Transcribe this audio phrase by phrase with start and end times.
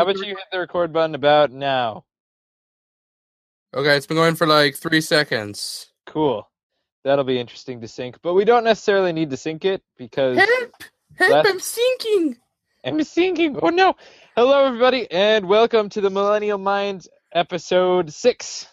[0.00, 2.06] How about you hit the record button about now?
[3.76, 5.92] Okay, it's been going for like three seconds.
[6.06, 6.48] Cool.
[7.04, 10.72] That'll be interesting to sync, but we don't necessarily need to sync it because Help!
[11.16, 11.30] Help!
[11.30, 12.38] Last- I'm sinking.
[12.82, 13.58] I'm sinking.
[13.60, 13.94] Oh no!
[14.36, 18.66] Hello, everybody, and welcome to the Millennial Minds episode six.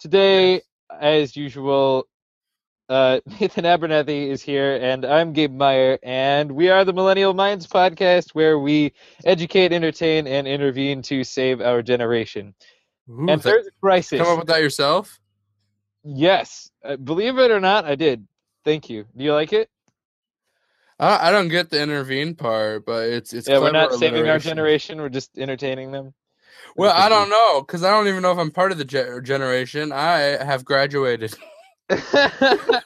[0.00, 0.62] Today,
[0.98, 2.06] as usual,
[2.88, 7.66] uh, Nathan Abernathy is here, and I'm Gabe Meyer, and we are the Millennial Minds
[7.66, 8.92] podcast, where we
[9.24, 12.54] educate, entertain, and intervene to save our generation.
[13.08, 14.20] Ooh, and there's a crisis.
[14.20, 15.18] come up with that yourself?
[16.04, 18.26] Yes, uh, believe it or not, I did.
[18.64, 19.06] Thank you.
[19.16, 19.68] Do you like it?
[20.98, 23.48] I, I don't get the intervene part, but it's it's.
[23.48, 25.00] yeah, we're not saving our generation.
[25.00, 26.14] We're just entertaining them.
[26.76, 29.24] Well, I don't know because I don't even know if I'm part of the ge-
[29.26, 29.92] generation.
[29.92, 31.34] I have graduated.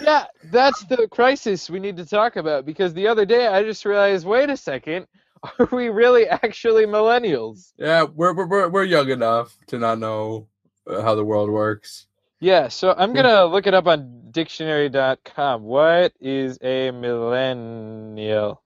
[0.00, 3.84] yeah, that's the crisis we need to talk about because the other day I just
[3.84, 5.06] realized, wait a second,
[5.58, 7.72] are we really actually millennials?
[7.76, 10.48] Yeah, we're we're we're, we're young enough to not know
[10.86, 12.06] uh, how the world works.
[12.40, 15.62] Yeah, so I'm gonna look it up on dictionary.com.
[15.62, 18.62] What is a millennial?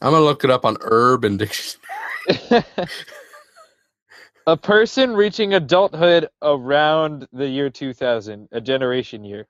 [0.00, 1.84] I'm gonna look it up on Urban Dictionary.
[4.48, 9.46] a person reaching adulthood around the year 2000, a generation year.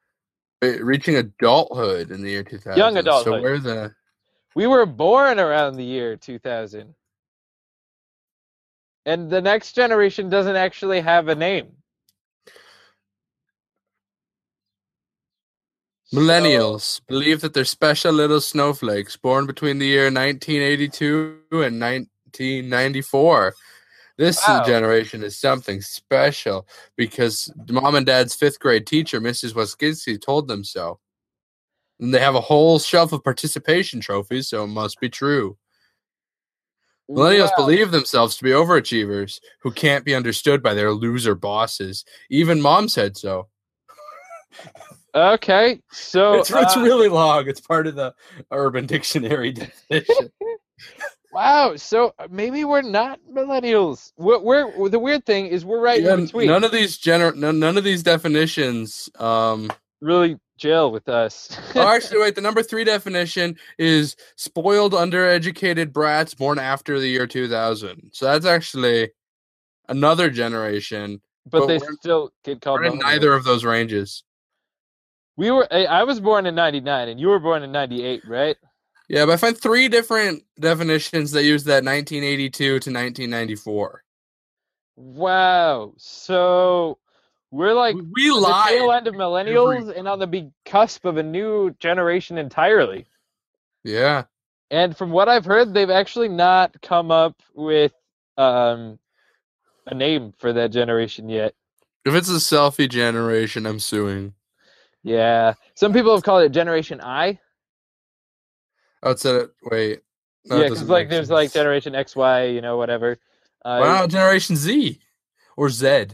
[0.60, 2.76] Re- Reaching adulthood in the year 2000.
[2.76, 3.42] Young So adulthood.
[3.42, 3.94] we're the
[4.56, 6.96] We were born around the year 2000.
[9.06, 11.68] And the next generation doesn't actually have a name.
[16.06, 23.54] So- Millennials believe that they're special little snowflakes born between the year 1982 and 1994.
[24.18, 24.64] This Wow.
[24.64, 29.54] generation is something special because mom and dad's fifth grade teacher, Mrs.
[29.54, 30.98] Waskinsky, told them so.
[32.00, 35.56] And they have a whole shelf of participation trophies, so it must be true.
[37.08, 37.66] Millennials Wow.
[37.66, 42.04] believe themselves to be overachievers who can't be understood by their loser bosses.
[42.28, 43.48] Even mom said so.
[45.14, 47.48] Okay, so it's, it's uh, really long.
[47.48, 48.14] It's part of the
[48.52, 49.52] Urban Dictionary
[49.90, 50.30] definition.
[51.38, 51.76] wow.
[51.76, 54.12] So uh, maybe we're not millennials.
[54.16, 56.48] We're, we're the weird thing is we're right Yeah, in between.
[56.48, 59.08] none of these gener- none, none of these definitions.
[59.18, 61.56] Um, really jail with us.
[61.76, 62.34] oh, actually, wait.
[62.34, 68.10] The number three definition is spoiled, undereducated brats born after the year 2000.
[68.12, 69.10] So that's actually
[69.88, 71.20] another generation.
[71.46, 72.80] but but they still get called.
[72.80, 74.24] We're in neither of those ranges.
[75.36, 75.68] We were.
[75.72, 78.56] I I was born in '99, and you were born in '98, right?
[79.08, 84.04] Yeah, but I find three different definitions that use that 1982 to 1994.
[84.96, 85.94] Wow.
[85.96, 86.98] So
[87.50, 91.22] we're like We- the tail end of millennials and on the big cusp of a
[91.22, 93.06] new generation entirely.
[93.84, 94.24] Yeah.
[94.70, 97.92] And from what I've heard, they've actually not come up with
[98.36, 98.98] um,
[99.86, 101.54] a name for that generation yet.
[102.04, 104.34] If it's a selfie generation, I'm suing.
[105.02, 105.54] Yeah.
[105.74, 107.38] Some people have called it Generation I.
[109.04, 110.00] Outside of wait.
[110.46, 111.52] that yeah, because like there's like.
[111.52, 113.18] Generation X, Y, you know, whatever.
[113.64, 115.00] Uh, Wow, Generation Z
[115.56, 116.06] or Z.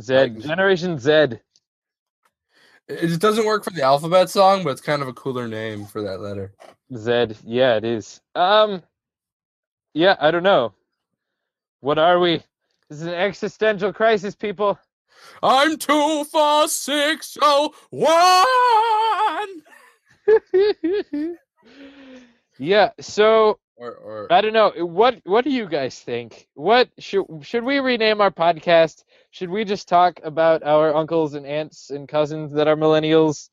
[0.00, 1.10] Z, like- Generation Z.
[1.10, 1.40] It
[2.88, 6.02] it doesn't work for the alphabet song, but it's kind of a cooler name for
[6.02, 6.52] that letter.
[6.94, 7.36] Z.
[7.44, 8.20] Yeah, it is.
[8.34, 8.82] Um,
[9.94, 10.74] yeah, I don't know.
[11.80, 12.42] What are we?
[12.88, 14.78] This is an existential crisis, people.
[15.42, 19.62] I'm two four six oh one.
[22.58, 22.90] yeah.
[23.00, 24.70] So Or or I don't know.
[24.70, 26.48] Eh, what What do you guys think?
[26.54, 29.04] What should should we rename our podcast?
[29.30, 33.50] Should we just talk about our uncles and aunts and cousins that are millennials?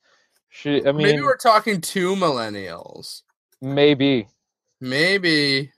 [0.50, 3.24] Should I mean maybe we're talking to millennials.
[3.62, 4.28] maybe,
[4.80, 5.72] Maybe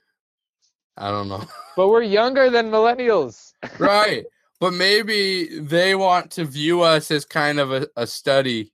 [0.96, 1.44] I don't know.
[1.76, 3.52] but we're younger than millennials.
[3.78, 4.24] right.
[4.60, 8.72] But maybe they want to view us as kind of a, a study.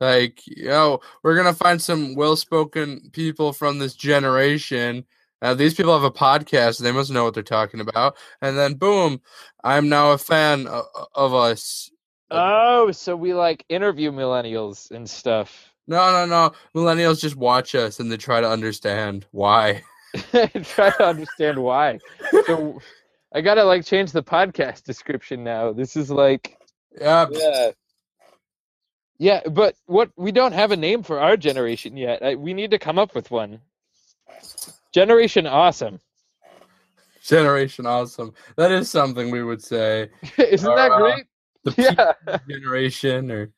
[0.00, 5.04] Like, you know, we're gonna find some well-spoken people from this generation.
[5.42, 8.16] Uh, these people have a podcast; they must know what they're talking about.
[8.40, 9.20] And then, boom,
[9.64, 10.84] I'm now a fan of,
[11.14, 11.90] of us.
[12.30, 15.72] Oh, so we like interview millennials and stuff.
[15.86, 16.52] No, no, no.
[16.74, 19.82] Millennials just watch us and they try to understand why.
[20.32, 21.98] Try to understand why.
[22.46, 22.80] So
[23.34, 25.72] I gotta like change the podcast description now.
[25.72, 26.56] This is like
[26.98, 27.70] Yeah, yeah.
[29.18, 32.22] Yeah, but what we don't have a name for our generation yet.
[32.22, 33.60] I, we need to come up with one.
[34.92, 36.00] Generation awesome.
[37.22, 38.34] generation awesome.
[38.56, 40.10] That is something we would say.
[40.38, 41.24] Isn't that Uh, great?
[41.64, 41.74] The
[42.30, 42.38] Yeah.
[42.48, 43.50] generation, or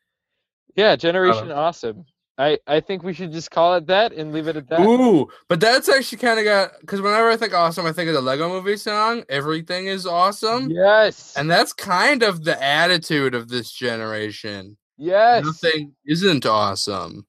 [0.76, 2.04] Yeah, generation awesome.
[2.38, 4.80] I I think we should just call it that and leave it at that.
[4.80, 8.14] Ooh, but that's actually kind of got because whenever I think awesome, I think of
[8.14, 9.24] the Lego Movie song.
[9.28, 11.34] Everything is awesome, Yes.
[11.36, 14.76] and that's kind of the attitude of this generation.
[14.98, 15.44] Yes.
[15.44, 17.26] Nothing isn't awesome.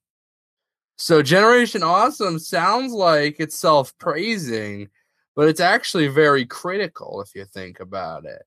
[0.97, 4.89] So Generation Awesome sounds like it's self-praising,
[5.35, 8.43] but it's actually very critical if you think about it.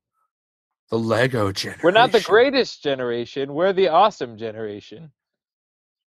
[0.90, 1.80] the Lego generation.
[1.84, 3.54] We're not the greatest generation.
[3.54, 5.12] We're the awesome generation.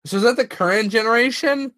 [0.06, 1.72] So is that the current generation?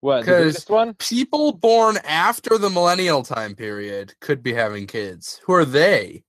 [0.00, 0.24] What?
[0.24, 0.94] The 'Cause- greatest one?
[0.94, 5.40] People born after the millennial time period could be having kids.
[5.44, 6.24] Who are they?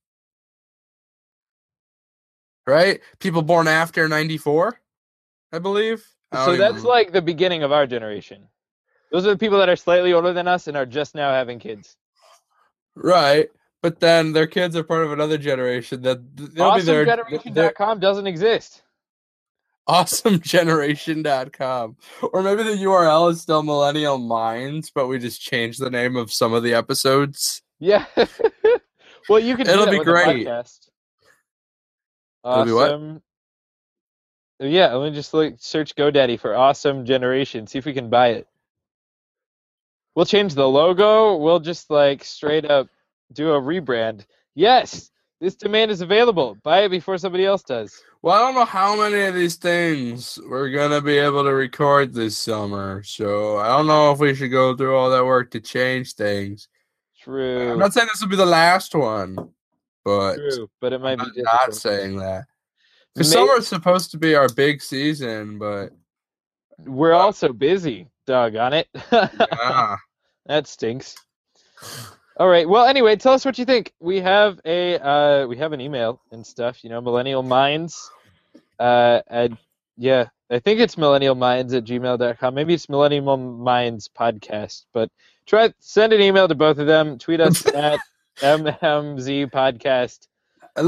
[2.70, 3.00] Right?
[3.18, 4.80] People born after 94,
[5.52, 6.06] I believe.
[6.32, 8.48] I So that's like the beginning of our generation.
[9.10, 11.58] Those are the people that are slightly older than us and are just now having
[11.58, 11.96] kids.
[12.94, 13.48] right.
[13.82, 17.98] But then their kids are part of another generation that they'll be their, their AwesomeGeneration.com
[17.98, 18.82] doesn't exist.
[19.88, 21.96] awesomegeneration.com.
[22.22, 26.30] Or maybe the URL is still Millennial Minds, but we just changed the name of
[26.30, 27.62] some of the episodes.
[27.78, 28.04] Yeah.
[29.30, 29.66] well, you can.
[29.66, 30.46] It'll that be great.
[30.46, 30.89] podcast.
[32.44, 33.22] Awesome.
[34.58, 37.66] Yeah, let me just like search GoDaddy for awesome generation.
[37.66, 38.46] See if we can buy it.
[40.14, 41.36] We'll change the logo.
[41.36, 42.88] We'll just like straight up
[43.32, 44.26] do a rebrand.
[44.54, 45.10] Yes,
[45.40, 46.58] this domain is available.
[46.62, 48.02] Buy it before somebody else does.
[48.20, 52.12] Well, I don't know how many of these things we're gonna be able to record
[52.12, 55.60] this summer, so I don't know if we should go through all that work to
[55.60, 56.68] change things.
[57.18, 57.72] True.
[57.72, 59.36] I'm not saying this will be the last one,
[60.04, 62.44] but True, but it might I'm be not saying that.
[63.20, 65.90] Summer's supposed to be our big season, but
[66.84, 68.06] We're also busy.
[68.26, 68.88] Doggone it.
[69.12, 69.98] ah,
[70.46, 71.16] that stinks.
[72.36, 72.68] All right.
[72.68, 73.92] Well, anyway, tell us what you think.
[74.00, 76.84] We have a uh, we have an email and stuff.
[76.84, 78.10] You know, Millennial Minds.
[78.78, 79.58] Uh, and
[79.98, 82.54] yeah, I think it's Millennial Minds at gmail.com.
[82.54, 84.86] Maybe it's Millennial Minds Podcast.
[84.92, 85.10] But
[85.44, 87.18] try send an email to both of them.
[87.18, 87.98] Tweet us at
[88.38, 90.26] MMZ Podcast.
[90.76, 90.80] I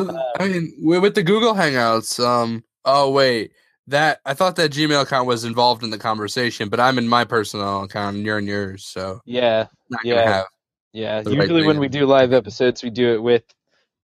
[0.42, 2.24] I mean, wi- with the Google Hangouts.
[2.24, 2.64] Um.
[2.84, 3.52] Oh wait,
[3.88, 7.24] that I thought that Gmail account was involved in the conversation, but I'm in my
[7.24, 9.66] personal account and you're in yours, so Yeah,
[10.04, 10.44] Yeah.
[10.92, 11.22] yeah.
[11.22, 13.44] The right Usually when we do live episodes, we do it with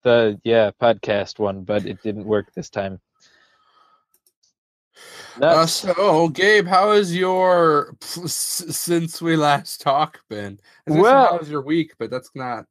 [0.02, 3.00] the yeah podcast one, but it didn't work this time.
[5.40, 10.58] Uh, so, Gabe, how has your since we last talked been?
[10.88, 11.92] I was gonna say, Well- how was your week?
[11.98, 12.64] But that's not.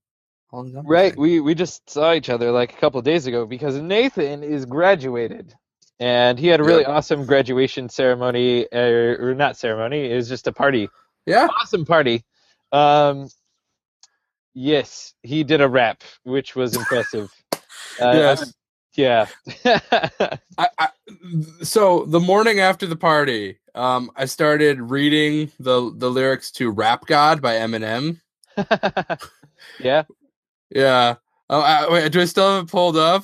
[0.56, 4.44] All Right, we we just saw each other like a couple days ago because Nathan
[4.44, 5.56] is graduated,
[6.00, 6.88] and he had a really Yep.
[6.88, 10.12] awesome graduation ceremony, er, or not ceremony.
[10.12, 10.92] It was just a party,
[11.28, 11.50] Yeah.
[11.62, 12.26] awesome party.
[12.72, 13.30] Um,
[14.56, 17.32] yes, he did a rap, which was impressive.
[18.02, 18.54] Uh, yes.
[18.96, 19.28] yeah.
[20.58, 20.90] I, I,
[21.64, 27.06] so the morning after the party, um, I started reading the the lyrics to "Rap
[27.08, 28.22] God" by Eminem.
[29.80, 30.04] yeah.
[30.76, 31.16] Yeah.
[31.50, 33.24] Oh, I, wait, do I still have it pulled up?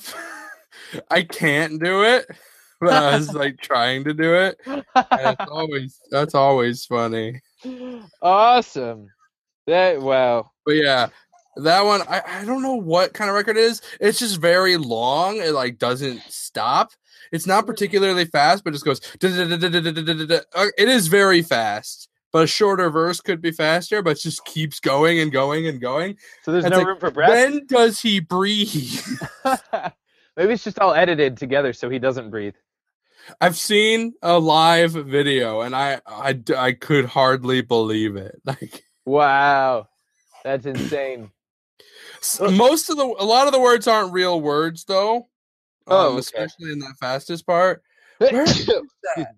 [1.10, 2.26] I can't do it,
[2.80, 4.58] but I was like trying to do it.
[4.66, 7.40] It's always that's always funny.
[8.22, 9.08] awesome.
[9.66, 10.50] That wow.
[10.64, 11.08] But yeah,
[11.56, 13.82] that one I, I don't know what kind of record it is.
[14.00, 15.36] It's just very long.
[15.36, 16.92] It like doesn't stop.
[17.32, 17.68] It's not mm.
[17.68, 19.00] particularly fast, but it just goes.
[19.20, 24.80] It is very fast, but a shorter verse could be faster, but it just keeps
[24.80, 26.16] going and going and going.
[26.42, 27.28] So there's It's no like, room for breath.
[27.30, 29.00] When does he breathe?
[30.36, 32.54] Maybe it's just all edited together so he doesn't breathe.
[33.40, 38.40] I've seen a live video, and I I, I could hardly believe it.
[38.46, 39.88] Like Wow.
[40.44, 41.30] That's insane.
[42.40, 45.28] most of the a lot of the words aren't real words though.
[45.86, 46.20] Oh, um, okay.
[46.20, 47.82] especially in that fastest part.
[48.18, 49.34] Where is that?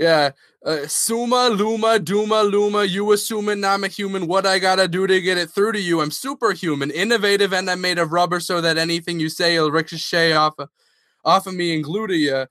[0.00, 0.30] Yeah,
[0.64, 2.84] uh, Suma, Luma, Duma, Luma.
[2.84, 4.26] You assuming I'm a human?
[4.26, 6.00] What I gotta do to get it through to you?
[6.00, 10.32] I'm superhuman, innovative, and I'm made of rubber, so that anything you say will ricochet
[10.32, 10.70] off of,
[11.22, 12.46] off of me and glue to you.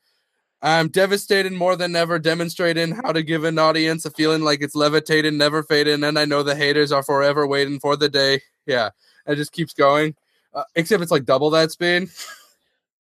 [0.61, 4.75] I'm devastated more than ever, demonstrating how to give an audience a feeling like it's
[4.75, 8.41] levitating, never fading, and I know the haters are forever waiting for the day.
[8.67, 8.91] Yeah,
[9.25, 10.15] it just keeps going.
[10.53, 12.09] Uh, except it's like double that speed.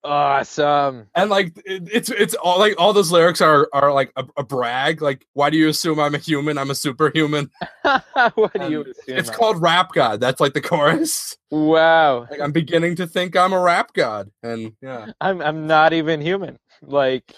[0.04, 1.08] Awesome.
[1.16, 4.44] and like it, it's it's all like all those lyrics are are like a, a
[4.44, 5.02] brag.
[5.02, 6.56] Like, why do you assume I'm a human?
[6.56, 7.50] I'm a superhuman.
[8.34, 8.94] what do you assume?
[9.18, 10.20] It's I- called Rap God.
[10.20, 11.36] That's like the chorus.
[11.50, 12.26] Wow.
[12.30, 16.20] Like I'm beginning to think I'm a rap god, and yeah, I'm I'm not even
[16.20, 16.58] human.
[16.82, 17.34] Like,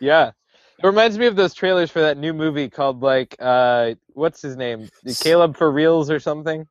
[0.00, 0.32] yeah.
[0.78, 4.56] It reminds me of those trailers for that new movie called like uh what's his
[4.56, 4.90] name?
[5.20, 6.66] Caleb for Reals or something.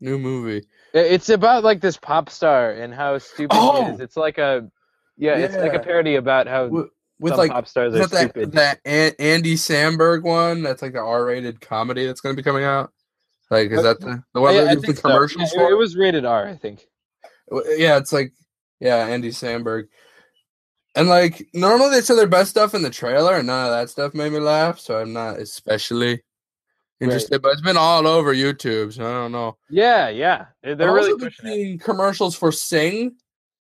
[0.00, 0.64] new movie.
[0.94, 3.92] It's about like this pop star and how stupid he Oh!
[3.94, 4.00] is.
[4.00, 4.70] It's like a
[5.16, 8.52] yeah, it's like a parody about how With, like pop stars are that stupid.
[8.52, 10.62] that An- Andy Samberg one?
[10.62, 12.92] That's like the R-rated comedy that's going to be coming out.
[13.50, 15.02] Like, is that the, the one Yeah, that the think so.
[15.02, 15.70] commercials Yeah, for?
[15.70, 16.86] it, was rated R, I think.
[17.76, 18.32] Yeah, it's like
[18.80, 19.84] yeah, Andy Samberg.
[20.94, 23.90] And like normally they say their best stuff in the trailer, and none of that
[23.90, 26.22] stuff made me laugh, so I'm not especially
[27.02, 27.42] interested.
[27.42, 29.56] But it's been all over YouTube, so I don't know.
[29.70, 30.46] Yeah, yeah.
[30.62, 31.54] They're I've really also been pushing it.
[31.54, 33.16] seeing commercials for Sing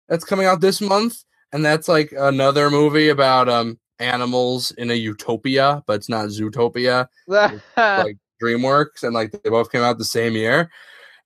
[0.08, 4.96] that's coming out this month, and that's like another movie about um animals in a
[4.96, 10.34] utopia, but it's not Zootopia, like DreamWorks, and like they both came out the same
[10.34, 10.70] year.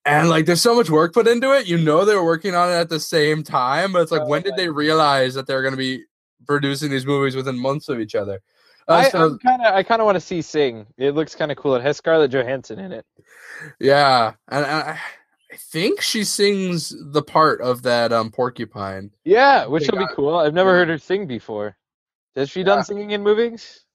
[0.07, 1.67] And like there's so much work put into it.
[1.67, 4.27] You know they were working on it at the same time, but it's like Oh
[4.27, 6.03] when did they realize that they're gonna be
[6.45, 8.39] producing these movies within months of each other?
[8.87, 10.85] Uh, I, kind of, I kind of want to see Sing.
[10.97, 11.75] It looks kind of cool.
[11.75, 13.05] It has Scarlett Johansson in it.
[13.79, 14.99] yeah, and I,
[15.51, 19.11] I think she sings the part of that um porcupine.
[19.23, 20.35] Yeah, which will be cool.
[20.35, 21.75] I've never heard her sing before.
[22.35, 23.85] Has she done singing in movies?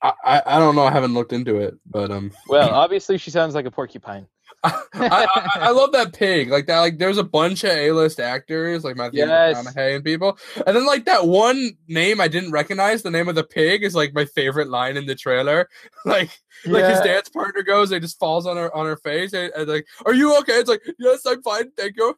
[0.00, 0.84] I, I I don't know.
[0.84, 4.28] I haven't looked into it, but um, Well, obviously she sounds like a porcupine.
[4.64, 6.50] I, I, I love that pig.
[6.50, 6.80] Like that.
[6.80, 9.56] Like there's a bunch of A-list actors, like Matthew Yes.
[9.56, 13.02] McConaughey and people, and then like that one name I didn't recognize.
[13.02, 15.68] The name of the pig is like my favorite line in the trailer.
[16.04, 16.30] like
[16.66, 19.68] like his dance partner goes, it just falls on her on her face, and, and
[19.68, 22.16] like, "Are you okay?" It's like, "Yes, I'm fine, thank you."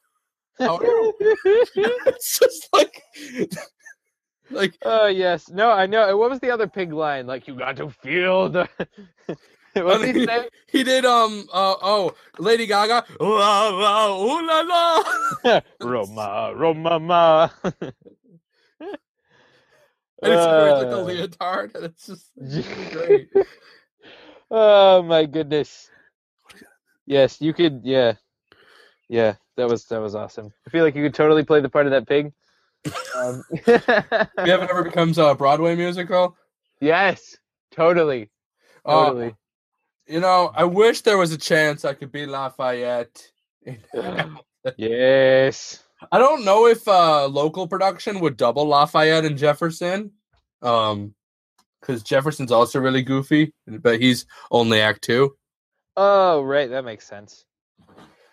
[0.59, 1.14] How are you?
[1.20, 3.02] it's just like,
[4.50, 6.16] like oh yes, no, I know.
[6.16, 7.26] What was the other pig line?
[7.26, 8.68] Like you got to feel the.
[9.82, 10.48] what did he say?
[10.68, 11.04] he did.
[11.04, 11.46] Um.
[11.52, 13.04] Uh, oh, Lady Gaga.
[13.20, 15.60] La la, ooh la la.
[15.80, 17.48] Roma, Roma, ma.
[20.22, 23.30] And it's wearing like the Uh, leotard, and it's just it's great.
[24.50, 25.88] oh my goodness.
[27.06, 27.80] Yes, you could.
[27.84, 28.14] Yeah,
[29.08, 29.36] yeah.
[29.56, 30.52] That was that was awesome.
[30.66, 32.32] I feel like you could totally play the part of that pig.
[33.16, 36.36] Um, If it ever becomes a Broadway musical,
[36.80, 37.36] yes,
[37.72, 38.30] totally,
[38.84, 39.34] uh, totally.
[40.11, 43.31] You know, I wish there was a chance I could be Lafayette.
[44.76, 45.83] yes.
[46.12, 50.12] I don't know if uh local production would double Lafayette and Jefferson.
[50.62, 51.14] Um
[51.81, 55.35] because Jefferson's also really goofy, but he's only act two.
[55.97, 56.69] Oh, right.
[56.69, 57.47] That makes sense.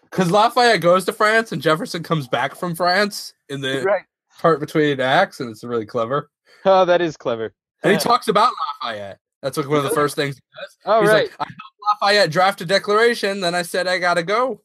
[0.03, 4.03] Because Lafayette goes to France and Jefferson comes back from France in the Right.
[4.39, 6.29] part between acts, and it's really clever.
[6.65, 7.53] Oh, that is clever.
[7.83, 8.51] And he talks about
[8.83, 9.19] Lafayette.
[9.47, 10.77] That's like one of the first things he does.
[10.85, 11.29] Oh, He's right.
[11.29, 14.61] like, I helped Lafayette draft a declaration, then I said I gotta go.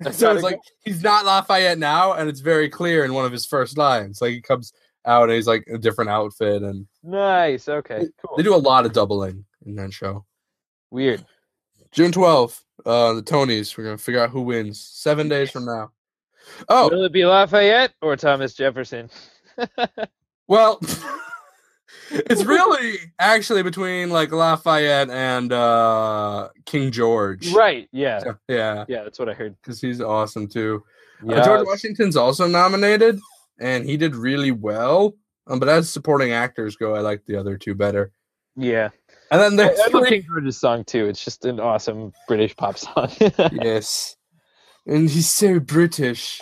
[0.12, 3.44] So it's like he's not Lafayette now, and it's very clear in one of his
[3.46, 4.22] first lines.
[4.22, 4.72] Like he comes
[5.04, 7.68] out and he's like a different outfit, and nice.
[7.68, 8.06] Okay.
[8.24, 8.36] Cool.
[8.36, 10.24] they do a lot of doubling in that show.
[10.92, 11.24] Weird.
[11.90, 13.76] June twelfth, uh, the Tonys.
[13.76, 15.90] We're gonna figure out who wins seven days from now.
[16.68, 19.10] Oh Will it be Lafayette or Thomas Jefferson?
[20.46, 20.80] well,
[22.10, 27.52] it's really actually between like Lafayette and uh, King George.
[27.52, 27.88] right.
[27.92, 28.20] Yeah.
[28.20, 29.04] So, yeah, Yeah.
[29.04, 29.56] That's what I heard.
[29.62, 30.82] because he's awesome too.
[31.28, 33.18] Uh, George Washington's also nominated,
[33.58, 35.14] and he did really well.
[35.48, 38.12] Um, but as supporting actors go, I like the other two better.
[38.54, 38.90] Yeah.
[39.30, 40.08] And then there's I three.
[40.08, 41.06] King George's song too.
[41.06, 43.10] It's just an awesome British pop song.
[43.52, 44.16] yes,
[44.86, 46.40] and he's so British,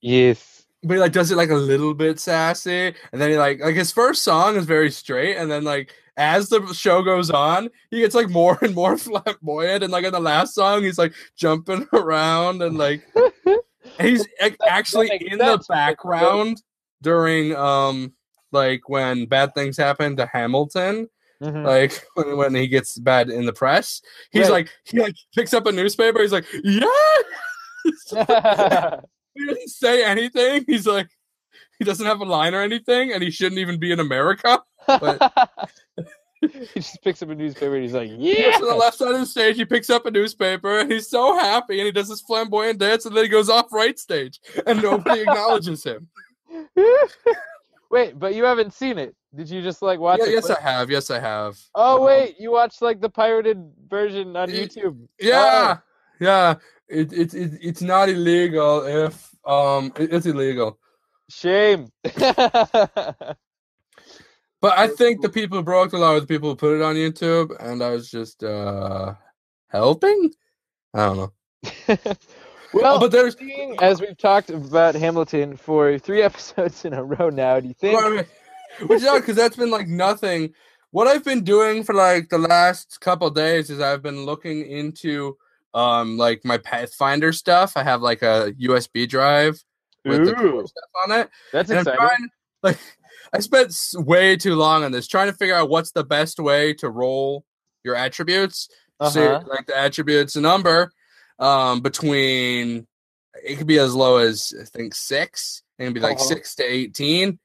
[0.00, 0.49] yes.
[0.82, 3.74] But he like does it like a little bit sassy, and then he like like
[3.74, 8.00] his first song is very straight, and then like as the show goes on, he
[8.00, 11.86] gets like more and more flamboyant, and like in the last song, he's like jumping
[11.92, 13.02] around and like
[13.46, 16.62] and he's like, actually in the background
[17.02, 18.12] during um
[18.52, 21.08] like when bad things happen to Hamilton,
[21.42, 21.64] Mhm.
[21.64, 24.66] like when, when he gets bad in the press, he's Right.
[24.66, 26.20] like he like picks up a newspaper.
[26.20, 26.96] He's like, yeah.
[29.40, 30.64] He doesn't say anything.
[30.66, 31.08] He's like,
[31.78, 34.60] he doesn't have a line or anything, and he shouldn't even be in America.
[36.40, 36.48] he
[36.80, 39.12] just picks up a newspaper and he's like, He "Yeah." goes to the left side
[39.14, 39.56] of the stage.
[39.56, 43.04] He picks up a newspaper, and he's so happy, and he does this flamboyant dance,
[43.06, 46.08] and then he goes off right stage, and nobody acknowledges him.
[47.90, 49.14] Wait, but you haven't seen it.
[49.34, 50.32] Did you just like watch Yeah, it?
[50.32, 50.58] yes, clip?
[50.58, 50.90] I have.
[50.90, 51.58] Yes, I have.
[51.74, 54.96] Oh Um, wait, you watched like the pirated version on Y- YouTube.
[55.20, 55.78] Yeah,
[56.20, 56.54] yeah.
[56.90, 60.78] It, it, it it's not illegal if um it- it's illegal.
[61.28, 61.88] Shame.
[64.62, 66.82] But I think the people who broke the law were the people who put it
[66.82, 69.14] on YouTube, and I was just uh
[69.68, 70.32] helping.
[70.92, 71.32] I don't know.
[72.74, 73.36] well, Oh, but there's
[73.80, 77.96] as we've talked about Hamilton for three episodes in a row now, do you think?
[77.98, 78.26] Well, I mean,
[78.88, 80.52] which is odd because that's been like nothing.
[80.90, 85.38] What I've been doing for like the last couple days is I've been looking into
[85.74, 87.76] um like my Pathfinder stuff.
[87.76, 89.62] I have like a USB drive
[90.04, 91.30] with the Ooh, core stuff on it.
[91.52, 91.98] that's And exciting.
[92.06, 92.28] trying,
[92.62, 92.78] like
[93.32, 96.74] I spent way too long on this trying to figure out what's the best way
[96.74, 97.44] to roll
[97.84, 98.68] your attributes.
[99.02, 99.40] So Uh-huh.
[99.46, 100.90] like the attributes number
[101.38, 102.86] um between
[103.44, 105.62] it could be as low as I think six.
[105.78, 106.24] It can be like Uh-huh.
[106.24, 107.38] six to eighteen.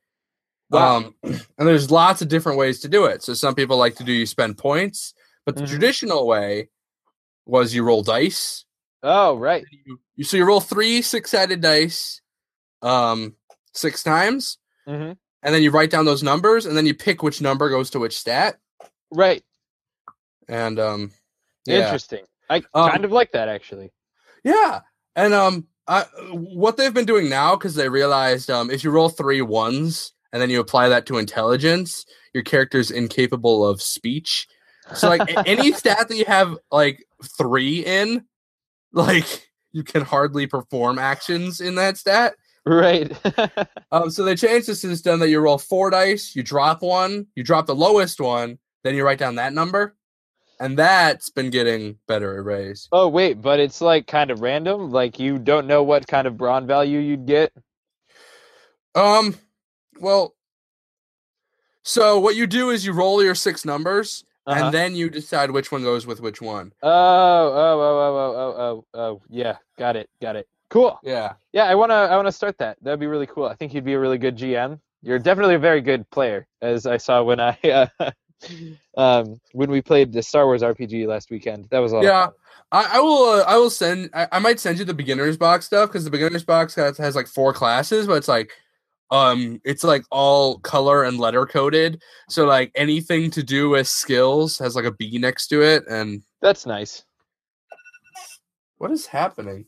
[0.72, 0.98] Wow.
[0.98, 3.22] Um, and there's lots of different ways to do it.
[3.24, 5.13] So some people like to do you spend points,
[5.46, 5.70] but the Mhm.
[5.70, 6.70] traditional way
[7.45, 8.65] was you roll dice.
[9.03, 9.63] Oh, right.
[9.69, 12.21] You, you so you roll three six-sided dice,
[12.81, 13.35] um,
[13.73, 15.11] six times, hmm
[15.43, 17.99] and then you write down those numbers, and then you pick which number goes to
[17.99, 18.57] which stat.
[19.11, 19.43] Right.
[20.47, 21.11] And um,
[21.67, 22.25] yeah, Interesting.
[22.49, 23.91] I Um, kind of like that actually.
[24.43, 24.81] yeah,
[25.15, 29.09] and um, I, what they've been doing now because they realized um, if you roll
[29.09, 34.47] three ones and then you apply that to intelligence, your character's incapable of speech.
[34.95, 38.25] So like any stat that you have like three in,
[38.93, 42.36] like you can hardly perform actions in that stat.
[42.65, 43.12] right.
[43.91, 47.43] Um, so they changed the system that you roll four dice, you drop one, you
[47.43, 49.95] drop the lowest one, then you write down that number,
[50.60, 52.89] and that's been getting better arrays.
[52.91, 54.91] oh, wait, but it's like kind of random.
[54.91, 57.53] Like you don't know what kind of brawn value you'd get.
[58.95, 59.36] Um,
[60.00, 60.36] well,
[61.84, 64.65] so what you do is you roll your six numbers, Uh-huh.
[64.65, 66.71] and then you decide which one goes with which one.
[66.83, 69.57] Oh, oh, oh, oh, oh, oh, oh, oh, yeah.
[69.77, 70.09] Got it.
[70.22, 70.48] Got it.
[70.70, 71.00] Cool.
[71.03, 71.33] Yeah.
[71.51, 72.77] Yeah, I wanna, I wanna start that.
[72.81, 73.46] That'd be really cool.
[73.46, 74.79] I think you'd be a really good GM.
[75.01, 77.57] You're definitely a very good player, as I saw when I,
[78.00, 78.11] uh,
[78.98, 81.67] um, when we played the Star Wars RPG last weekend.
[81.72, 82.03] That was a lot.
[82.03, 82.27] Yeah.
[82.72, 83.24] I, I will.
[83.24, 84.09] Uh, I will send.
[84.13, 87.15] I, I might send you the beginners box stuff because the beginners box has, has
[87.15, 88.51] like four classes, but it's like,
[89.11, 92.01] um, it's like all color and letter coded.
[92.29, 95.85] So like anything to do with skills has like a B next to it.
[95.87, 97.03] And That's nice.
[98.77, 99.65] what is happening?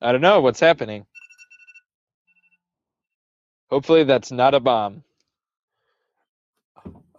[0.00, 1.04] I don't know what's happening.
[3.70, 5.04] Hopefully that's not a bomb.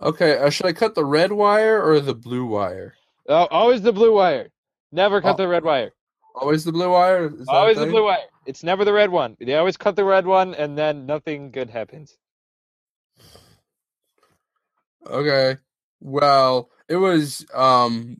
[0.01, 2.95] Okay, uh, should I cut the red wire or the blue wire?
[3.29, 4.49] Oh, always the blue wire.
[4.91, 5.37] Never cut Oh.
[5.37, 5.91] the red wire.
[6.35, 7.31] Always the blue wire.
[7.47, 8.17] Always the blue wire.
[8.45, 9.37] It's never the red one.
[9.39, 12.17] They always cut the red one, and then nothing good happens.
[15.07, 15.57] Okay.
[16.01, 18.17] Well, it was um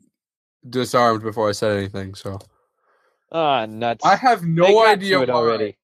[0.68, 2.38] disarmed before I said anything, so
[3.32, 4.04] Ah, nuts.
[4.04, 5.36] I have no idea it why.
[5.36, 5.78] already.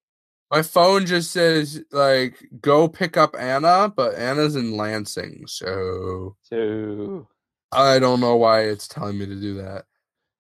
[0.50, 7.28] My phone just says like go pick up Anna, but Anna's in Lansing, so So
[7.72, 9.86] I don't know why it's telling me to do that.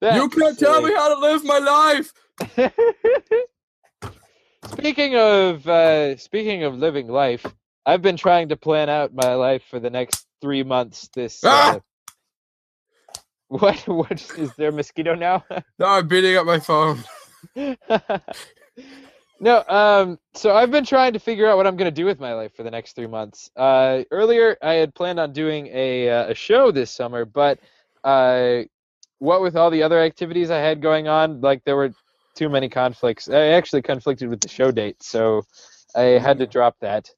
[0.00, 2.12] that's you can't tell me how to live my life.
[4.72, 7.46] speaking of uh, speaking of living life,
[7.86, 11.08] I've been trying to plan out my life for the next three months.
[11.14, 11.76] This Ah!
[11.76, 11.80] uh,
[13.48, 15.44] what what is there a mosquito now?
[15.78, 17.04] No, I'm beating up my phone.
[19.40, 22.34] no, um, so I've been trying to figure out what I'm gonna do with my
[22.34, 23.50] life for the next three months.
[23.56, 27.58] Uh, earlier I had planned on doing a uh, a show this summer, but
[28.04, 28.62] uh,
[29.18, 31.92] what with all the other activities I had going on, like there were
[32.38, 33.28] too many conflicts.
[33.28, 35.42] I actually conflicted with the show date, so
[35.94, 36.50] I had to mm.
[36.50, 37.10] drop that.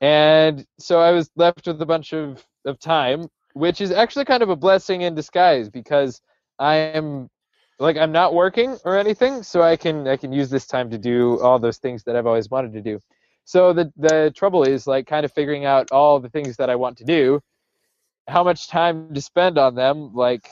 [0.00, 4.42] And so I was left with a bunch of, of time, which is actually kind
[4.42, 6.20] of a blessing in disguise because
[6.58, 7.28] I am
[7.80, 10.98] like I'm not working or anything, so I can I can use this time to
[10.98, 13.00] do all those things that I've always wanted to do.
[13.44, 16.76] So the the trouble is like kind of figuring out all the things that I
[16.76, 17.40] want to do,
[18.28, 20.50] how much time to spend on them, like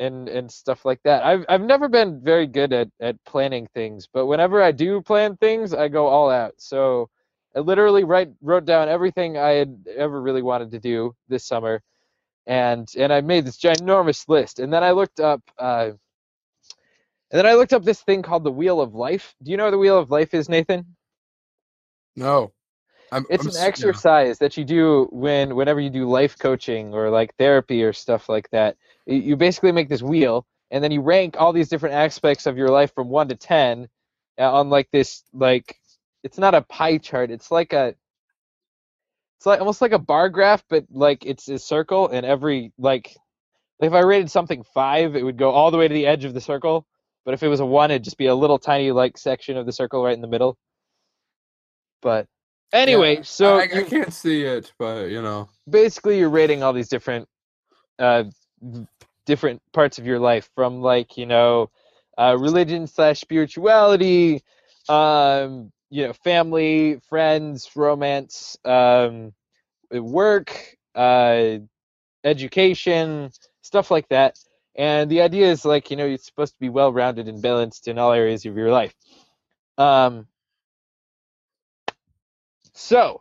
[0.00, 1.24] and and stuff like that.
[1.24, 5.36] I've I've never been very good at at planning things, but whenever I do plan
[5.36, 6.54] things, I go all out.
[6.58, 7.10] So
[7.56, 11.82] I literally write wrote down everything I had ever really wanted to do this summer,
[12.46, 14.60] and and I made this ginormous list.
[14.60, 15.90] And then I looked up, uh,
[17.30, 19.36] and then I looked up this thing called the Wheel of Life.
[19.42, 20.96] Do you know what the Wheel of Life is, Nathan?
[22.16, 22.52] No.
[23.12, 23.92] I'm, It's I'm an s- yeah.
[23.92, 28.28] exercise that you do when whenever you do life coaching or like therapy or stuff
[28.28, 28.76] like that.
[29.06, 32.68] You basically make this wheel and then you rank all these different aspects of your
[32.70, 33.88] life from 1 to 10
[34.38, 35.76] uh, on like this like
[36.24, 37.94] it's not a pie chart, it's like a
[39.38, 43.16] it's like almost like a bar graph but like it's a circle and every like
[43.80, 46.34] if I rated something 5, it would go all the way to the edge of
[46.34, 46.86] the circle,
[47.24, 49.66] but if it was a 1 it'd just be a little tiny like section of
[49.66, 50.56] the circle right in the middle.
[52.02, 52.26] But
[52.72, 55.48] Anyway, so I, I you- can't see it, but you know.
[55.68, 57.28] basically you're rating all these different
[57.98, 58.24] uh
[59.26, 61.70] different parts of your life from like you know
[62.18, 64.42] uh religion slash spirituality
[64.88, 69.32] um you know family friends romance um
[69.92, 71.56] work uh
[72.24, 73.30] education
[73.62, 74.38] stuff like that
[74.76, 77.88] and the idea is like you know you're supposed to be well rounded and balanced
[77.88, 78.94] in all areas of your life
[79.78, 80.26] um
[82.80, 83.20] so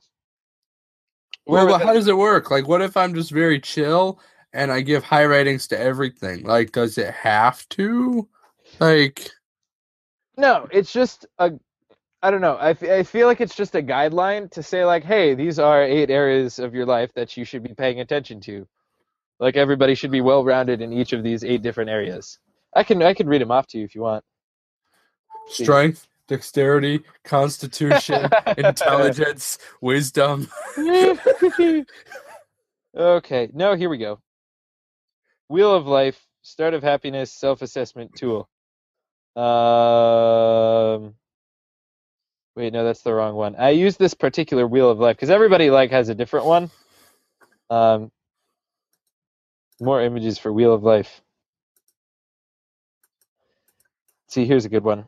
[1.47, 2.51] Well, but how does it work?
[2.51, 4.19] Like, what if I'm just very chill
[4.53, 6.43] and I give high ratings to everything?
[6.43, 8.29] Like, does it have to?
[8.79, 9.31] Like,
[10.37, 11.53] No, it's just a.
[12.23, 12.55] I don't know.
[12.55, 15.83] I, f- I feel like it's just a guideline to say like, hey, these are
[15.83, 18.67] eight areas of your life that you should be paying attention to.
[19.39, 22.39] Like everybody should be well rounded in each of these eight different areas.
[22.75, 24.25] I can I can read them off to you if you want.
[25.47, 30.47] strength, dexterity, constitution, intelligence, wisdom.
[32.95, 34.19] okay, no, here we go.
[35.49, 38.47] Wheel of Life, Start of Happiness, Self Assessment Tool.
[39.35, 41.15] Um,
[42.55, 43.55] wait, no, that's the wrong one.
[43.57, 46.69] I use this particular Wheel of Life because everybody like has a different one.
[47.69, 48.11] Um,
[49.81, 51.21] more images for Wheel of Life.
[54.27, 55.05] See, here's a good one.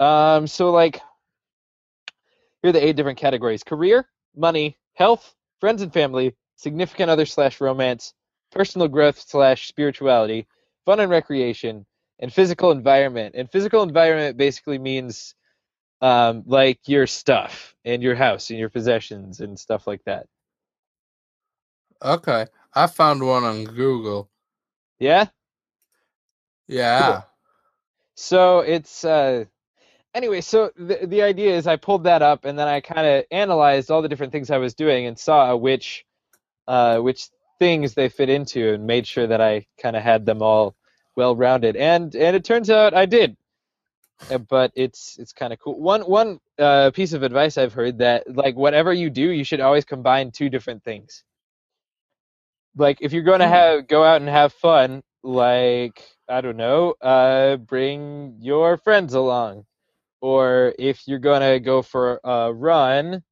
[0.00, 1.00] Um, so like,
[2.62, 7.60] here are the eight different categories: career, money, health, friends and family, significant other slash
[7.60, 8.14] romance,
[8.50, 10.46] personal growth slash spirituality,
[10.84, 11.86] fun and recreation,
[12.20, 13.34] and physical environment.
[13.36, 15.34] And physical environment basically means
[16.00, 20.26] um, like your stuff and your house and your possessions and stuff like that.
[22.02, 24.30] Okay, I found one on Google.
[25.00, 25.26] Yeah.
[26.68, 27.22] Yeah.
[28.14, 29.44] So it's uh
[30.14, 33.24] anyway, so the the idea is I pulled that up and then I kind of
[33.30, 36.04] analyzed all the different things I was doing and saw which
[36.68, 37.28] uh which
[37.60, 40.76] things they fit into and made sure that I kind of had them all
[41.16, 41.76] well rounded.
[41.76, 43.36] And and it turns out I did.
[44.30, 45.80] Uh, But it's it's kind of cool.
[45.80, 49.60] One one uh, piece of advice I've heard that like whatever you do, you should
[49.60, 51.24] always combine two different things.
[52.76, 53.48] Like if you're going to Hmm.
[53.48, 59.66] have go out and have fun, like I don't know, uh, bring your friends along.
[60.20, 63.22] Or if you're gonna go for a run,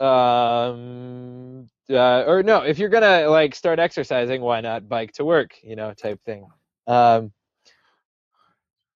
[0.00, 5.52] um, uh, or no, if you're gonna like start exercising, why not bike to work?
[5.62, 6.46] You know, type thing.
[6.86, 7.32] Um,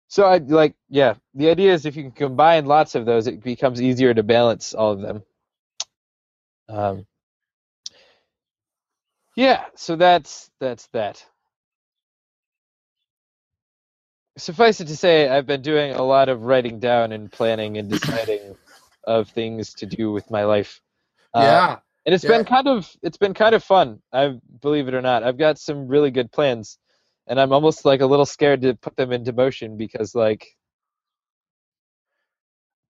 [0.09, 1.15] so I like, yeah.
[1.35, 4.75] The idea is if you can combine lots of those, it becomes easier to balance
[4.75, 5.23] all of them.
[6.69, 7.07] Um,
[9.37, 9.65] yeah.
[9.77, 11.25] So that's that's that.
[14.39, 17.91] Suffice it to say, I've been doing a lot of writing down and planning and
[17.91, 18.57] deciding
[19.07, 20.81] of things to do with my life.
[21.35, 21.79] Uh, yeah.
[22.07, 22.39] and it's Yeah.
[22.39, 24.03] been kind of it's been kind of fun.
[24.13, 26.79] I believe it or not, I've got some really good plans,
[27.27, 30.47] and I'm almost like a little scared to put them into motion because like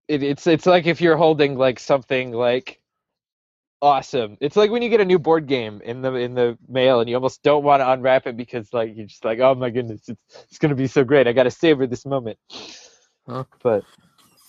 [0.08, 2.80] it, it's it's like if you're holding like something like
[3.86, 4.36] awesome.
[4.40, 7.08] It's like when you get a new board game in the in the mail and
[7.08, 10.08] you almost don't want to unwrap it because like you're just like oh my goodness
[10.08, 10.20] it's
[10.50, 11.26] it's gonna be so great.
[11.28, 12.38] I got to savor this moment.
[13.28, 13.44] Huh.
[13.62, 13.84] But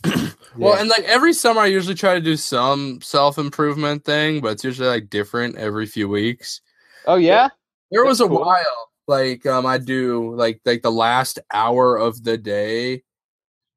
[0.57, 4.53] Well, and like every summer, I usually try to do some self improvement thing, but
[4.53, 6.61] it's usually like different every few weeks.
[7.05, 7.49] oh yeah,
[7.91, 8.41] There was a cool.
[8.41, 13.03] while like um I do like like the last hour of the day,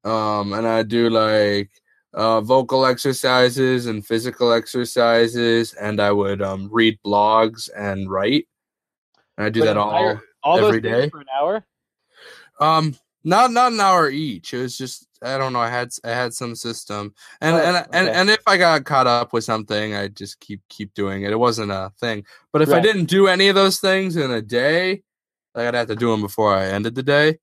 [0.03, 1.69] um, and I do like
[2.13, 8.47] uh vocal exercises and physical exercises, and I would um read blogs and write.
[9.37, 11.09] And I do that all entire- all every day.
[11.09, 11.65] for an hour.
[12.59, 14.53] um not not an hour each.
[14.53, 15.59] It was just I don't know.
[15.59, 18.19] I had I had some system, and Oh, and and okay.
[18.19, 21.31] and if I got caught up with something, I just keep keep doing it.
[21.31, 22.25] It wasn't a thing.
[22.51, 25.03] But if I didn't do any of those things in a day,
[25.53, 27.37] like I'd have to do them before I ended the day.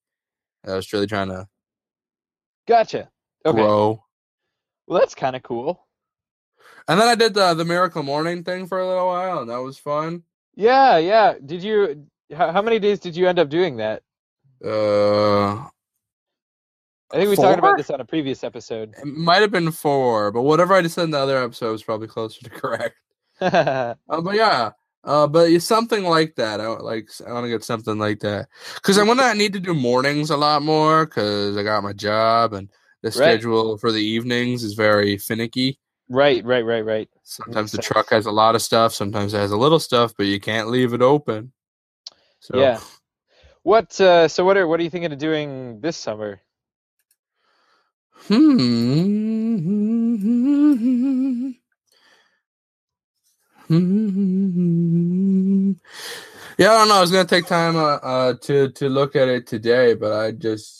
[0.67, 1.47] I was really trying to
[2.67, 3.09] Gotcha.
[3.47, 3.57] Okay.
[3.57, 4.03] grow.
[4.89, 5.87] Well, that's kind of cool.
[6.89, 9.61] And then I did the the miracle morning thing for a little while, and that
[9.61, 10.23] was fun.
[10.57, 11.35] Yeah, yeah.
[11.45, 12.07] Did you?
[12.35, 14.03] How, how many days did you end up doing that?
[14.65, 15.57] Uh,
[17.13, 18.95] I think we talked about this on a previous episode.
[18.99, 21.83] it might have been four, but whatever I just said in the other episode was
[21.83, 22.97] probably closer to correct.
[23.41, 24.71] Uh, but yeah,
[25.05, 26.61] uh, but it's something like that.
[26.61, 29.61] I like I want to get something like that because I want to need to
[29.61, 32.69] do mornings a lot more because I got my job and
[33.03, 35.79] the schedule for the evenings is very finicky.
[36.09, 37.09] right, right, right, right.
[37.23, 37.87] Sometimes the sense.
[37.87, 40.69] truck has a lot of stuff, sometimes it has a little stuff, but you can't
[40.69, 41.53] leave it open.
[42.41, 42.81] So Yeah.
[43.63, 44.01] What?
[44.01, 46.41] Uh, so what are what are you thinking of doing this summer?
[48.29, 49.59] Hmm.
[56.59, 56.97] Yeah, I don't know.
[56.97, 60.33] I was gonna take time uh, uh to to look at it today, but I
[60.33, 60.78] just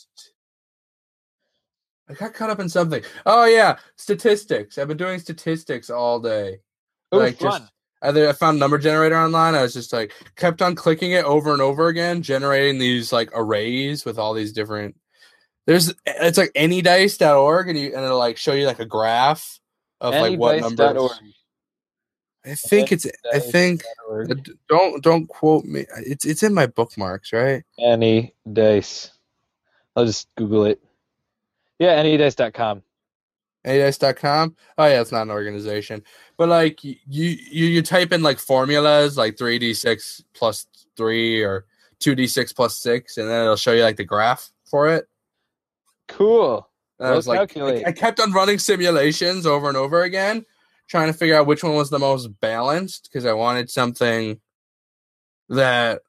[2.09, 3.03] I got caught up in something.
[3.27, 4.79] Oh yeah, statistics.
[4.79, 6.61] I've been doing statistics all day.
[7.13, 7.61] Oh, like fun.
[7.61, 9.55] just I found number generator online.
[9.55, 13.31] I was just like kept on clicking it over and over again, generating these like
[13.35, 14.97] arrays with all these different.
[15.67, 19.59] There's it's like anydice.org and you and it'll like show you like a graph
[20.01, 21.21] of like what numbers.
[22.47, 23.83] I think it's I think
[24.69, 25.85] don't don't quote me.
[25.99, 27.65] It's it's in my bookmarks, right?
[27.79, 29.11] Any dice.
[29.97, 30.81] I'll just Google it.
[31.79, 32.83] Yeah, anydice.com.
[33.65, 34.57] Anydice.com.
[34.79, 36.03] Oh yeah, it's not an organization,
[36.37, 37.37] but like you you
[37.67, 41.67] you type in like formulas like three d six plus three or
[41.99, 45.09] two d six plus six, and then it'll show you like the graph for it.
[46.07, 46.69] Cool.
[47.01, 47.87] I was like, calculated.
[47.87, 50.45] I, I kept on running simulations over and over again,
[50.89, 54.41] trying to figure out which one was the most balanced because I wanted something
[55.49, 56.03] that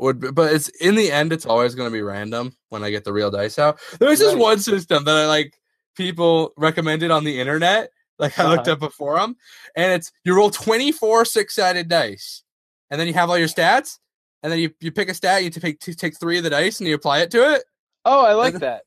[0.00, 0.20] would.
[0.20, 3.04] Be, but it's in the end, it's always going to be random when I get
[3.04, 3.78] the real dice out.
[3.98, 4.40] There's this Right.
[4.40, 5.54] one system that I like
[5.96, 7.90] people recommended on the internet.
[8.18, 8.72] Like I looked Uh-huh.
[8.72, 9.36] up a forum,
[9.76, 12.42] and it's you roll 24 six sided dice,
[12.90, 13.98] and then you have all your stats,
[14.42, 16.88] and then you, you pick a stat, you take take three of the dice, and
[16.88, 17.62] you apply it to it.
[18.04, 18.82] Oh, I like that.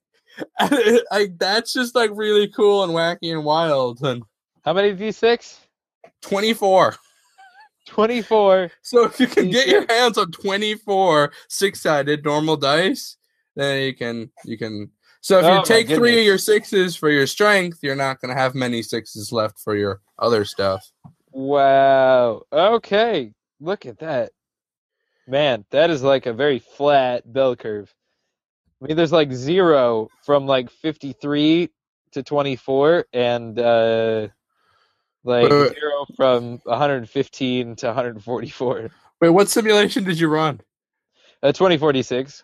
[1.12, 4.24] like that's just like really cool and wacky and wild and
[4.64, 5.58] How many D6?
[6.22, 6.96] 24
[7.92, 8.72] 24.
[8.82, 13.18] so if you can get your hands on 24 six-sided normal dice
[13.56, 14.90] then you can you can
[15.22, 18.34] so if Oh you take three of your sixes for your strength you're not going
[18.34, 20.92] to have many sixes left for your other stuff
[21.32, 22.44] Wow.
[22.52, 23.34] Okay.
[23.60, 24.32] Look at that.
[25.28, 27.94] Man, that is like a very flat bell curve.
[28.82, 31.70] I mean, there's like zero from like 53
[32.14, 34.28] to 24, and uh,
[35.24, 38.90] like Uh, zero from 115 to 144.
[39.22, 40.60] wait what simulation did you run
[41.44, 42.44] Uh, 2046.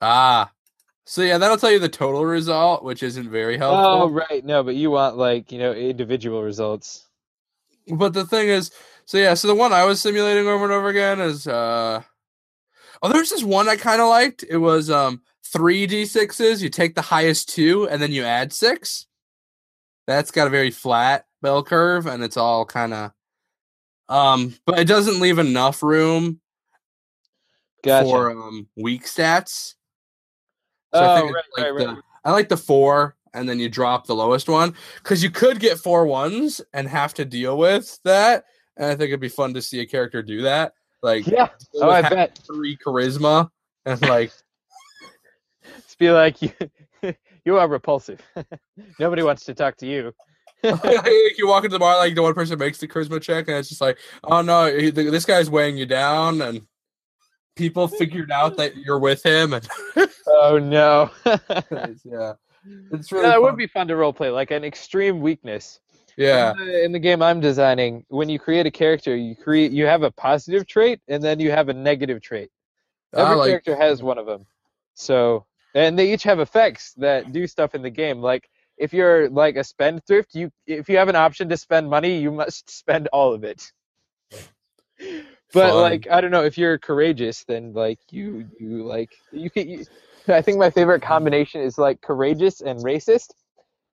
[0.00, 0.50] ah
[1.04, 4.44] so yeah that'll tell you the total result which isn't very helpful Oh, right.
[4.44, 7.06] No, but you want like, you know, individual results.
[7.88, 8.70] But the thing is,
[9.06, 12.02] so yeah, so the one I was simulating over and over again is uh
[13.02, 14.44] oh there's this one I kind of liked.
[14.48, 18.52] It was um three D sixes, you take the highest two and then you add
[18.52, 19.06] six.
[20.10, 23.12] That's got a very flat bell curve and it's all kind of
[24.08, 26.40] um but it doesn't leave enough room
[27.84, 28.08] Gotcha.
[28.08, 29.74] for um weak stats.
[30.92, 32.02] So I oh, think right, like right, the- right.
[32.24, 35.78] I like the four, and then you drop the lowest one because you could get
[35.78, 38.46] four ones and have to deal with that.
[38.76, 41.50] And I think it'd be fun to see a character do that, like Yeah.
[41.76, 42.36] Oh, I bet.
[42.44, 43.48] three charisma
[43.86, 44.32] and like
[45.76, 46.50] Just be like, you,
[47.44, 48.20] you are repulsive.
[48.98, 50.12] Nobody wants to talk to you.
[50.62, 53.68] you walk into the bar, like the one person makes the charisma check, and it's
[53.68, 56.62] just like, oh no, this guy's weighing you down, and
[57.56, 59.66] people figured out that you're with him, and
[60.26, 61.10] oh no.
[61.24, 62.34] yeah,
[62.92, 65.80] it's really Yeah, it would be fun to role play, like an extreme weakness.
[66.18, 66.50] yeah.
[66.52, 69.86] In the, in the game I'm designing, when you create a character, you create you
[69.86, 72.50] have a positive trait and then you have a negative trait.
[73.14, 74.44] Ah, Every like- character has one of them.
[74.94, 78.20] So, and they each have effects that do stuff in the game.
[78.20, 82.18] Like if you're like a spendthrift, you if you have an option to spend money,
[82.18, 83.70] you must spend all of it.
[85.52, 85.82] But Fun.
[85.82, 89.68] like I don't know, if you're courageous, then like you you like you can.
[89.68, 89.84] You,
[90.28, 93.32] I think my favorite combination is like courageous and racist.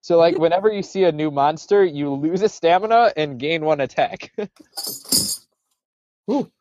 [0.01, 3.81] So like whenever you see a new monster, you lose a stamina and gain one
[3.81, 4.31] attack.
[6.29, 6.51] Ooh.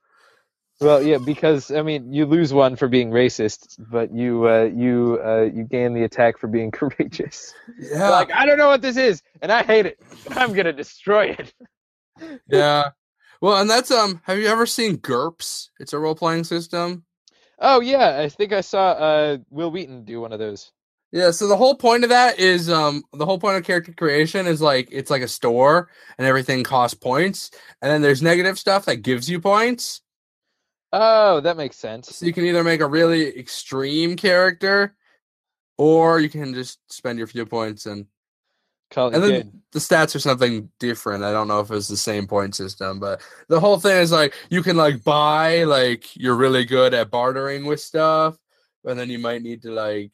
[0.81, 5.19] Well, yeah, because I mean, you lose one for being racist, but you uh, you
[5.25, 7.55] uh, you gain the attack for being courageous.
[7.79, 9.99] Yeah, Like I don't know what this is, and I hate it.
[10.31, 11.55] I'm gonna destroy it.
[12.51, 12.91] yeah.
[13.41, 14.21] Well, and that's um.
[14.25, 15.71] Have you ever seen GURPS?
[15.81, 17.05] It's a role playing system.
[17.59, 20.73] Oh yeah, I think I saw uh, Wil Wheaton do one of those.
[21.11, 24.47] Yeah, so the whole point of that is um the whole point of character creation
[24.47, 28.85] is like it's like a store and everything costs points, and then there's negative stuff
[28.85, 30.03] that gives you points.
[30.92, 32.16] Oh, that makes sense.
[32.16, 34.96] So you can either make a really extreme character,
[35.79, 38.07] or you can just spend your few points and
[38.90, 39.53] Call it and then good.
[39.72, 41.25] the stats are something different.
[41.25, 44.35] I don't know if it's the same point system, but the whole thing is like
[44.49, 48.37] you can like buy like you're really good at bartering with stuff,
[48.85, 50.12] and then you might need to like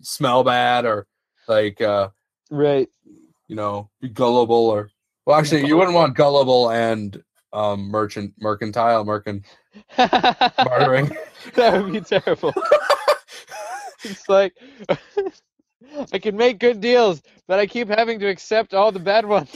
[0.00, 1.06] smell bad or
[1.48, 2.08] like uh
[2.50, 2.88] Right.
[3.48, 4.90] you know be gullible or
[5.26, 7.22] well actually you wouldn't want gullible and
[7.54, 9.44] um merchant mercantile merchant
[9.96, 11.16] bartering.
[11.54, 12.52] that would be terrible.
[14.04, 14.54] it's like
[16.12, 19.50] I can make good deals, but I keep having to accept all the bad ones.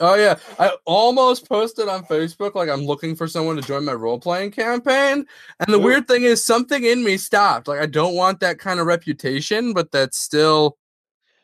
[0.00, 3.92] Oh yeah, I almost posted on Facebook like I'm looking for someone to join my
[3.92, 5.26] role playing campaign,
[5.60, 5.82] and the Ooh.
[5.82, 7.68] weird thing is something in me stopped.
[7.68, 10.78] Like I don't want that kind of reputation, but that's still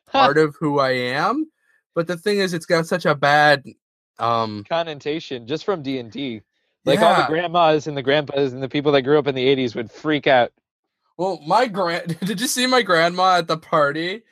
[0.06, 1.50] part of who I am.
[1.94, 3.64] But the thing is, it's got such a bad
[4.18, 6.42] um Connotation just from D and D.
[6.84, 9.44] Like all the grandmas and the grandpas and the people that grew up in the
[9.56, 10.52] '80s would freak out.
[11.18, 14.22] Well, my grand did you see my grandma at the party?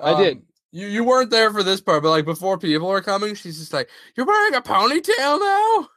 [0.00, 0.36] I did.
[0.36, 3.58] Um, You you weren't there for this part, but like before people are coming, she's
[3.58, 5.88] just like, "You're wearing a ponytail now."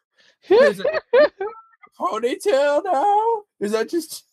[0.50, 1.04] Is it-
[2.00, 3.44] ponytail now?
[3.60, 4.24] Is that just?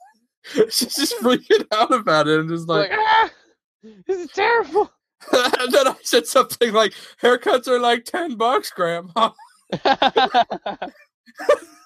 [0.71, 2.99] She's just freaking out about it and just like, like.
[3.01, 3.31] ah,
[4.07, 4.91] this is terrible.
[5.33, 9.31] and then I said something like, "Haircuts are like ten bucks, Grandma."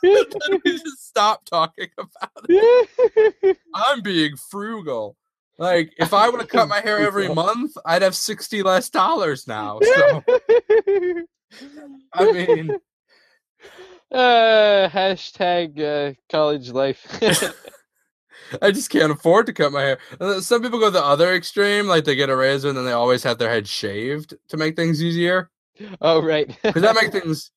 [0.02, 0.26] we
[0.66, 3.58] just stopped talking about it.
[3.74, 5.16] I'm being frugal.
[5.58, 9.46] Like if I would have cut my hair every month, I'd have sixty less dollars
[9.46, 9.80] now.
[9.82, 10.22] So
[12.12, 12.76] I mean,
[14.12, 17.06] uh, hashtag uh, college life.
[18.62, 19.98] I just can't afford to cut my hair.
[20.20, 22.92] Uh, some people go the other extreme, like they get a razor and then they
[22.92, 25.50] always have their head shaved to make things easier.
[26.00, 26.56] oh right.
[26.62, 27.50] Because that makes things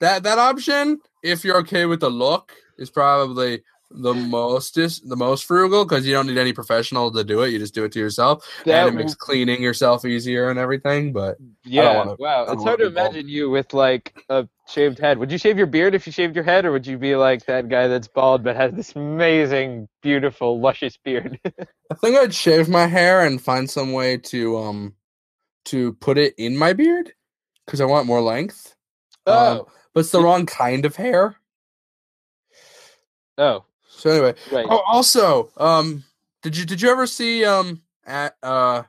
[0.00, 5.16] that that option, if you're okay with the look, is probably the most is the
[5.16, 7.50] most frugal because you don't need any professional to do it.
[7.50, 11.12] You just do it to yourself, That and it makes cleaning yourself easier and everything.
[11.12, 11.96] But Yeah.
[11.98, 12.46] wanna- wow.
[12.48, 15.18] It's hard to imagine you with like a shaved head.
[15.18, 17.46] Would you shave your beard if you shaved your head, or would you be like
[17.46, 21.38] that guy that's bald but has this amazing, beautiful, luscious beard?
[21.44, 24.94] I think I'd shave my hair and find some way to um
[25.66, 27.12] to put it in my beard
[27.64, 28.74] because I want more length.
[29.26, 29.68] Um, oh.
[29.94, 31.36] but it's the wrong kind of hair.
[33.38, 33.64] Oh.
[34.04, 34.66] So anyway, Right.
[34.68, 36.04] oh also, um,
[36.42, 38.82] did you did you ever see um a, uh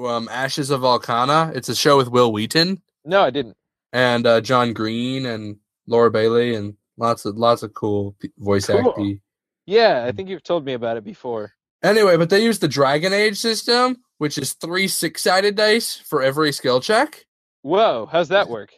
[0.00, 1.52] um Ashes of Valkana?
[1.56, 3.56] It's a show with Wil Wheaton No, I didn't.
[3.92, 5.56] and uh, John Green and
[5.88, 8.90] Laura Bailey and lots of lots of cool voice Cool.
[8.92, 9.20] acting.
[9.66, 11.54] Yeah, I think you've told me about it before.
[11.82, 16.22] Anyway, but they use the Dragon Age system, which is three six sided dice for
[16.22, 17.26] every skill check.
[17.62, 18.70] Whoa, how's that work?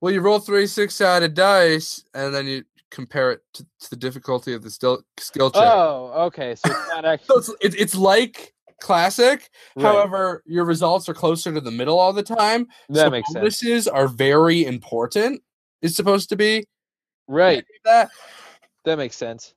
[0.00, 3.96] Well, you roll three six sided dice, and then you compare it to, to the
[3.96, 5.62] difficulty of the still, skill check.
[5.66, 6.54] Oh, okay.
[6.54, 9.50] So it's not So it's, it's it's like classic.
[9.76, 9.82] Right.
[9.84, 12.68] However, your results are closer to the middle all the time.
[12.88, 13.34] that so makes sense.
[13.40, 15.42] bonuses are very important.
[15.82, 16.64] It's supposed to be
[17.26, 17.64] Right.
[17.84, 18.10] that.
[18.84, 19.54] That makes sense.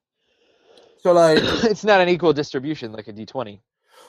[1.00, 3.60] So like, it's not an equal distribution like a d20.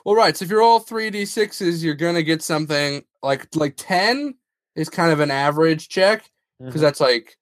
[0.04, 0.36] well, right.
[0.36, 4.34] So if you're all three d sixes, you're gonna get something like like ten
[4.74, 6.80] is kind of an average check because Mhm.
[6.80, 7.36] that's like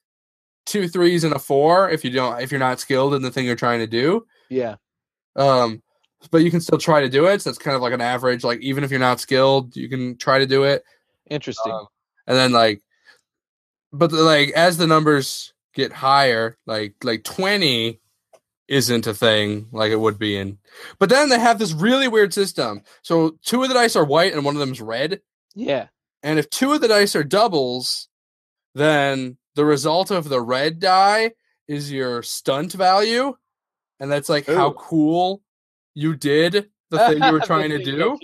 [0.66, 3.46] two threes and a four if you don't if you're not skilled in the thing
[3.46, 4.26] you're trying to do.
[4.50, 4.76] Yeah.
[5.36, 5.82] Um,
[6.30, 7.42] but you can still try to do it.
[7.42, 8.42] So it's kind of like an average.
[8.44, 10.82] Like even if you're not skilled, you can try to do it.
[11.30, 11.72] Interesting.
[11.72, 11.86] Um,
[12.26, 12.82] and then like,
[13.92, 18.00] but the, like as the numbers get higher, like like twenty
[18.68, 20.58] isn't a thing like it would be in.
[20.98, 22.82] But then they have this really weird system.
[23.02, 25.20] So two of the dice are white and one of them is red.
[25.54, 25.86] yeah.
[26.22, 28.08] And if two of the dice are doubles,
[28.74, 31.32] then the result of the red die
[31.66, 33.34] is your stunt value,
[33.98, 35.42] and that's like how cool
[35.94, 38.18] you did the thing you were trying to do.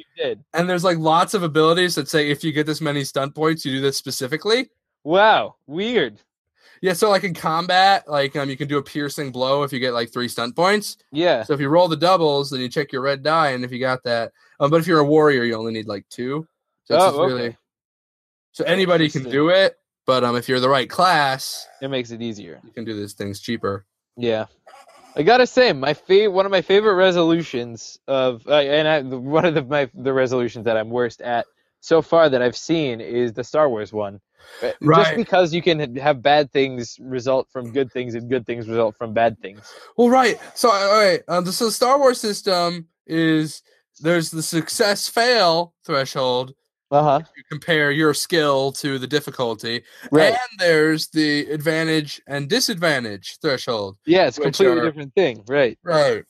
[0.54, 3.64] And there's like lots of abilities that say if you get this many stunt points,
[3.64, 4.70] you do this specifically.
[5.02, 5.56] Wow.
[5.66, 6.20] Weird.
[6.82, 9.78] Yeah, so like in combat, like um, you can do a piercing blow if you
[9.78, 10.96] get like three stunt points.
[11.12, 11.44] Yeah.
[11.44, 13.78] So if you roll the doubles, then you check your red die, and if you
[13.78, 16.46] got that, um, but if you're a warrior, you only need like two.
[16.84, 17.56] So Oh, just really
[18.52, 22.22] so anybody can do it, but um, if you're the right class, It makes it
[22.22, 22.60] easier.
[22.64, 23.84] you can do these things cheaper.
[24.16, 24.46] Yeah.
[25.14, 29.44] I gotta say, my fav- one of my favorite resolutions of, uh, and I, one
[29.44, 31.44] of the my the resolutions that I'm worst at
[31.80, 34.20] so far that I've seen is the Star Wars one.
[34.62, 38.66] Uh, Just because you can have bad things result from good things and good things
[38.68, 39.60] result from bad things.
[39.96, 40.38] Well, right.
[40.54, 41.20] So, all right.
[41.28, 43.62] Um, the, so the Star Wars system is
[44.00, 46.54] there's the success fail threshold.
[46.92, 47.20] Uh huh.
[47.36, 50.32] You compare your skill to the difficulty, Right.
[50.34, 53.96] and there's the advantage and disadvantage threshold.
[54.06, 55.42] Yeah, it's a completely are- different thing.
[55.48, 55.78] Right.
[55.82, 56.22] Right.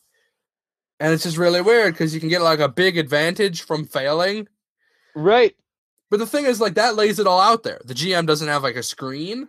[1.01, 4.47] And it's just really weird because you can get like a big advantage from failing.
[5.17, 5.57] Right.
[6.13, 7.81] But the thing is, like, that lays it all out there.
[7.85, 9.49] The GM doesn't have like a screen.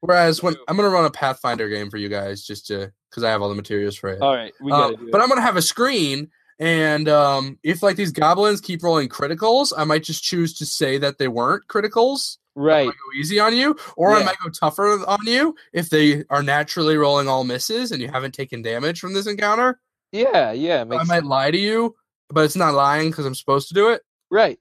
[0.00, 3.30] Whereas when I'm gonna run a Pathfinder game for you guys, just to because I
[3.30, 4.22] have all the materials for it.
[4.22, 4.54] All right.
[4.60, 5.20] We Um, gotta but.
[5.20, 6.30] I'm gonna have a screen,
[6.60, 10.98] and um, if like these goblins keep rolling criticals, I might just choose to say
[10.98, 12.36] that they weren't criticals.
[12.56, 12.86] I Right.
[12.86, 16.42] might go easy on you, or I might go tougher on you if they are
[16.42, 19.80] naturally rolling all misses and you haven't taken damage from this encounter.
[20.12, 20.52] Yeah.
[20.52, 20.84] Yeah.
[20.90, 21.96] I might lie to you,
[22.28, 24.02] but it's not lying because I'm supposed to do it.
[24.30, 24.58] Right.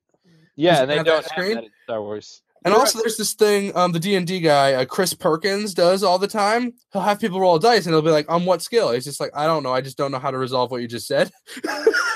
[0.56, 2.42] Yeah, and they don't have that in Star Wars.
[2.66, 5.74] And You're also, there's this thing um, the D and D guy, uh, Chris Perkins,
[5.74, 6.74] does all the time.
[6.92, 9.32] He'll have people roll dice, and he'll be like, "On what skill?" He's just like,
[9.34, 9.72] "I don't know.
[9.72, 11.32] I just don't know how to resolve what you just said."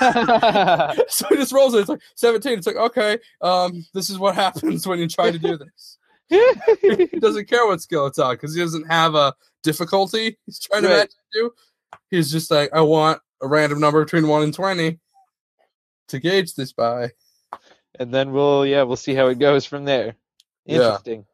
[1.08, 1.80] so he just rolls it.
[1.80, 2.58] It's like 17.
[2.58, 5.98] It's like, okay, um, this is what happens when you try to do this.
[6.28, 10.82] he doesn't care what skill it's on because he doesn't have a difficulty he's trying
[10.82, 10.96] to Right.
[10.98, 11.52] match it to.
[12.10, 14.98] He's just like, I want a random number between one and twenty
[16.08, 17.12] to gauge this by.
[17.98, 20.16] and then we'll yeah we'll see how it goes from there.
[20.66, 20.76] Yeah.
[20.76, 21.26] Interesting.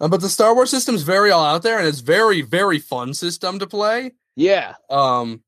[0.00, 3.12] Um, but the Star Wars system's very all out there, and it's very, very fun
[3.14, 4.12] system to play.
[4.36, 4.74] Yeah.
[4.88, 5.42] Um,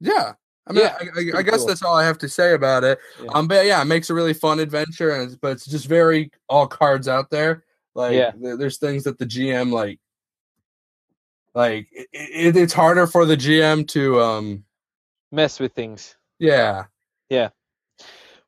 [0.00, 0.32] yeah.
[0.66, 1.04] I mean, Yeah, I,
[1.36, 1.66] I, I guess cool.
[1.66, 2.98] that's all I have to say about it.
[3.22, 3.30] Yeah.
[3.34, 6.30] Um, but yeah, it makes a really fun adventure, and it's, but it's just very
[6.48, 7.64] all cards out there.
[7.94, 8.32] Like, Yeah.
[8.38, 9.98] there- there's things that the GM like,
[11.54, 14.64] like it, it, it's harder for the GM to um,
[15.32, 16.16] Mess with things.
[16.38, 16.84] Yeah,
[17.28, 17.48] yeah,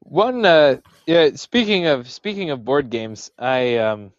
[0.00, 0.76] One uh
[1.10, 4.12] yeah, speaking of speaking of board games, I um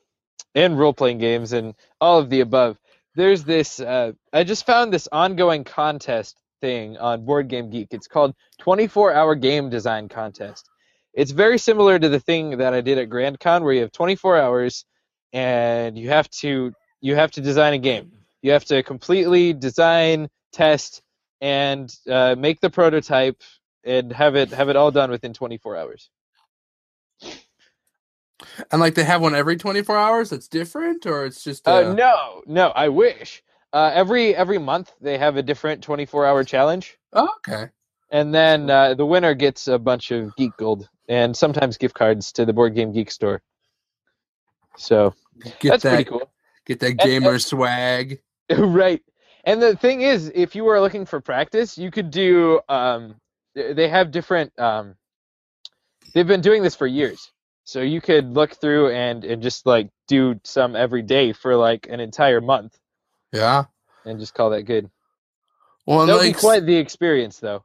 [0.53, 2.77] and role playing games and all of the above,
[3.15, 7.87] there's this uh I just found this ongoing contest thing on Board Game Geek.
[7.91, 10.69] It's called 24 Hour Game Design Contest.
[11.13, 13.93] It's very similar to the thing that I did at Grand Con where you have
[13.93, 14.83] 24 hours
[15.31, 18.11] and you have to you have to design a game.
[18.41, 21.01] You have to completely design, test,
[21.39, 23.41] and uh, make the prototype
[23.85, 26.09] and have it have it all done within 24 hours.
[28.72, 30.30] And like they have one every 24 hours.
[30.30, 33.43] That's different, or it's just Uh, uh, no, no, I wish.
[33.74, 37.69] Uh, every every month they have a different 24 hour challenge, oh, okay.
[38.11, 42.32] and then uh, the winner gets a bunch of geek gold and sometimes gift cards
[42.34, 43.41] to the Board Game Geek store.
[44.78, 45.13] So
[45.59, 46.30] Get that's that, pretty cool.
[46.65, 48.19] get that and- gamer swag.
[48.57, 49.01] right.
[49.43, 52.59] And the thing is, if you were looking for practice, you could do.
[52.69, 53.15] Um,
[53.55, 54.57] they have different.
[54.59, 54.95] Um,
[56.14, 57.32] they've been doing this for years,
[57.64, 61.88] so you could look through and and just like do some every day for like
[61.89, 62.78] an entire month,
[63.32, 63.66] Yeah.
[64.05, 64.89] and just call that good.
[65.86, 67.64] Well, That would like, be quite the experience, though.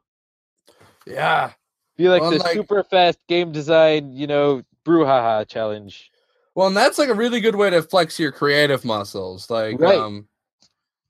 [1.05, 1.51] yeah.
[1.97, 6.11] Be like Well, the like- super fast game design, you know, brouhaha challenge.
[6.55, 9.49] Well, and that's like a really good way to flex your creative muscles.
[9.49, 9.97] Like, Right.
[9.97, 10.27] um,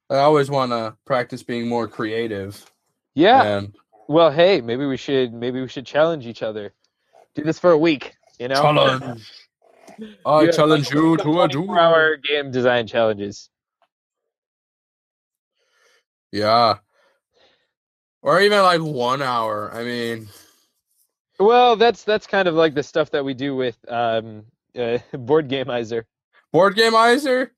[0.10, 2.70] I always want to practice being more creative.
[3.16, 3.44] Yeah.
[3.44, 3.76] And
[4.10, 6.74] Well, hey, maybe we should maybe we should challenge each other.
[7.38, 8.16] Do this for a week.
[8.40, 8.56] You know.
[8.56, 9.32] challenge.
[10.26, 13.50] I challenge you to a two-hour game design challenges.
[16.32, 16.78] Yeah.
[18.24, 19.72] Or even like one hour.
[19.72, 20.28] I mean,
[21.40, 26.06] Well, that's that's kind of like the stuff that we do with um, uh, Boardgamizer.
[26.52, 27.54] board game Iser.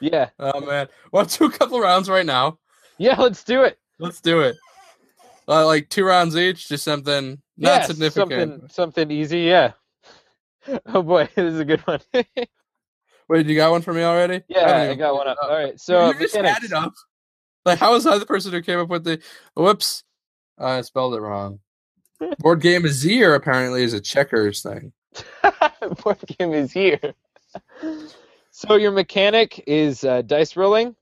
[0.00, 2.58] Yeah, Oh man, want to do a couple rounds right now?
[2.96, 3.78] yeah, let's do it.
[3.98, 4.56] Let's do it.
[5.46, 8.30] Uh, like two rounds each, just something not yeah, significant.
[8.30, 9.40] Something something easy.
[9.40, 9.72] Yeah.
[10.84, 12.00] Oh boy, this is a good one.
[13.28, 14.42] Wait, you got one for me already?
[14.48, 15.38] yeah, haven't I got one up.
[15.42, 15.48] up.
[15.50, 16.58] All right, so you just mechanics.
[16.58, 16.92] added up.
[17.64, 19.18] Like, how was I the person who came up with the?
[19.54, 20.04] Whoops,
[20.58, 21.60] I spelled it wrong.
[22.20, 23.34] Boardgamizer.
[23.34, 24.92] apparently is a checkers thing.
[26.02, 27.14] board game is here.
[28.50, 30.96] So your mechanic is uh, dice rolling.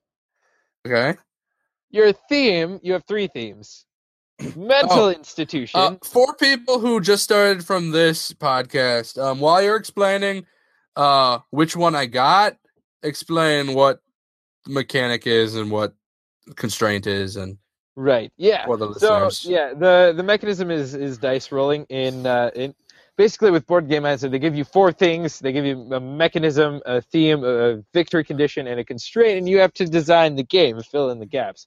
[0.86, 1.18] Okay.
[1.90, 3.86] Your theme, you have three themes.
[4.55, 5.80] Mental Oh, institution.
[5.80, 10.45] Uh, for people who just started from this podcast, um, while you're explaining
[10.95, 12.57] uh, which one I got,
[13.03, 14.01] explain what
[14.66, 15.95] mechanic is and what
[16.55, 17.57] constraint is, and
[17.97, 18.30] right.
[18.37, 18.66] Yeah.
[18.66, 22.74] for the So yeah, the the mechanism is is dice rolling in uh, in
[23.16, 25.39] basically with Boardgamizer they give you four things.
[25.39, 29.59] They give you a mechanism, a theme, a victory condition, and a constraint, and you
[29.61, 31.66] have to design the game and fill in the gaps.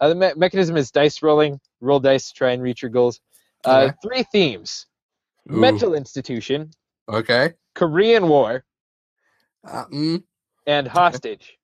[0.00, 1.60] Uh, the me- mechanism is dice rolling.
[1.80, 3.20] Roll dice to try and reach your goals.
[3.64, 3.94] Uh, Okay.
[4.02, 4.86] Three themes:
[5.50, 5.56] Ooh.
[5.56, 6.70] mental institution,
[7.08, 7.54] Okay.
[7.74, 8.64] Korean War,
[9.66, 10.22] Uh, mm.
[10.66, 11.56] and hostage.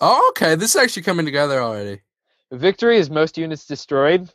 [0.00, 0.54] Oh, okay.
[0.54, 2.00] This is actually coming together already.
[2.50, 4.32] Victory is most units destroyed,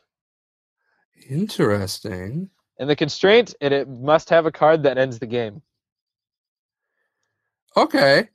[1.28, 2.48] Interesting.
[2.78, 5.62] and the constraint and it must have a card that ends the game.
[7.76, 8.28] Okay.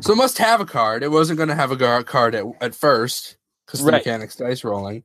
[0.00, 1.02] So it must have a card.
[1.02, 3.36] It wasn't going to have a gar- card at, at first
[3.66, 3.98] because the Right.
[3.98, 5.04] mechanics dice rolling.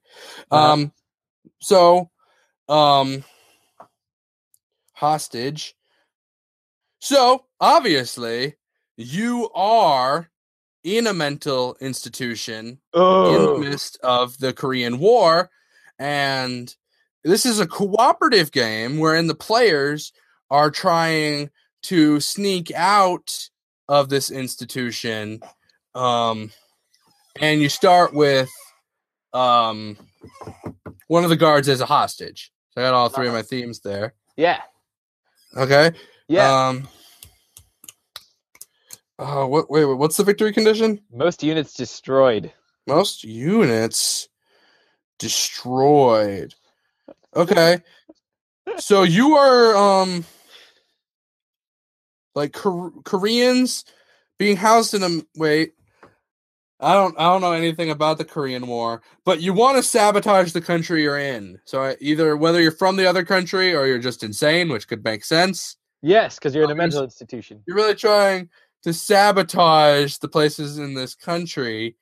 [0.51, 0.73] Uh-huh.
[0.73, 0.93] Um,
[1.59, 2.09] so,
[2.69, 3.23] um,
[4.93, 5.75] hostage.
[6.99, 8.55] So obviously,
[8.97, 10.29] you are
[10.83, 15.49] in a mental institution in Oh, the midst of the Korean War.
[15.97, 16.73] And
[17.23, 20.11] this is a cooperative game wherein the players
[20.49, 21.49] are trying
[21.83, 23.49] to sneak out
[23.91, 25.41] of this institution.
[25.93, 26.49] Um,
[27.41, 28.49] and you start with
[29.33, 29.97] um,
[31.07, 32.53] one of the guards as a hostage.
[32.69, 34.13] So I got all 3 of my themes there.
[34.37, 34.61] Yeah.
[35.57, 35.91] Okay.
[36.29, 36.69] Yeah.
[36.69, 36.87] Um.
[39.19, 39.69] Oh, what?
[39.69, 39.97] Wait, wait.
[39.97, 41.01] What's the victory condition?
[41.11, 42.53] Most units destroyed.
[42.87, 44.29] Most units
[45.19, 46.55] destroyed.
[47.35, 47.79] Okay.
[48.77, 50.23] so you are um
[52.35, 53.85] like Kor- Koreans
[54.37, 55.73] being housed in a wait.
[56.79, 60.51] I don't I don't know anything about the Korean War, but you want to sabotage
[60.51, 61.59] the country you're in.
[61.65, 65.23] So either whether you're from the other country or you're just insane, which could make
[65.23, 65.77] sense.
[66.01, 67.61] Yes, because you're in a mental institution.
[67.67, 68.49] You're really trying
[68.83, 71.95] to sabotage the places in this country.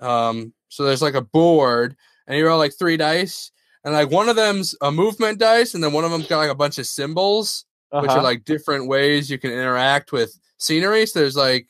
[0.00, 1.94] Um, so there's like a board,
[2.26, 3.52] and you roll like three dice,
[3.84, 6.50] and like one of them's a movement dice, and then one of them's got like
[6.50, 8.18] a bunch of symbols, which Uh-huh.
[8.18, 11.06] are like different ways you can interact with scenery.
[11.06, 11.68] So there's like,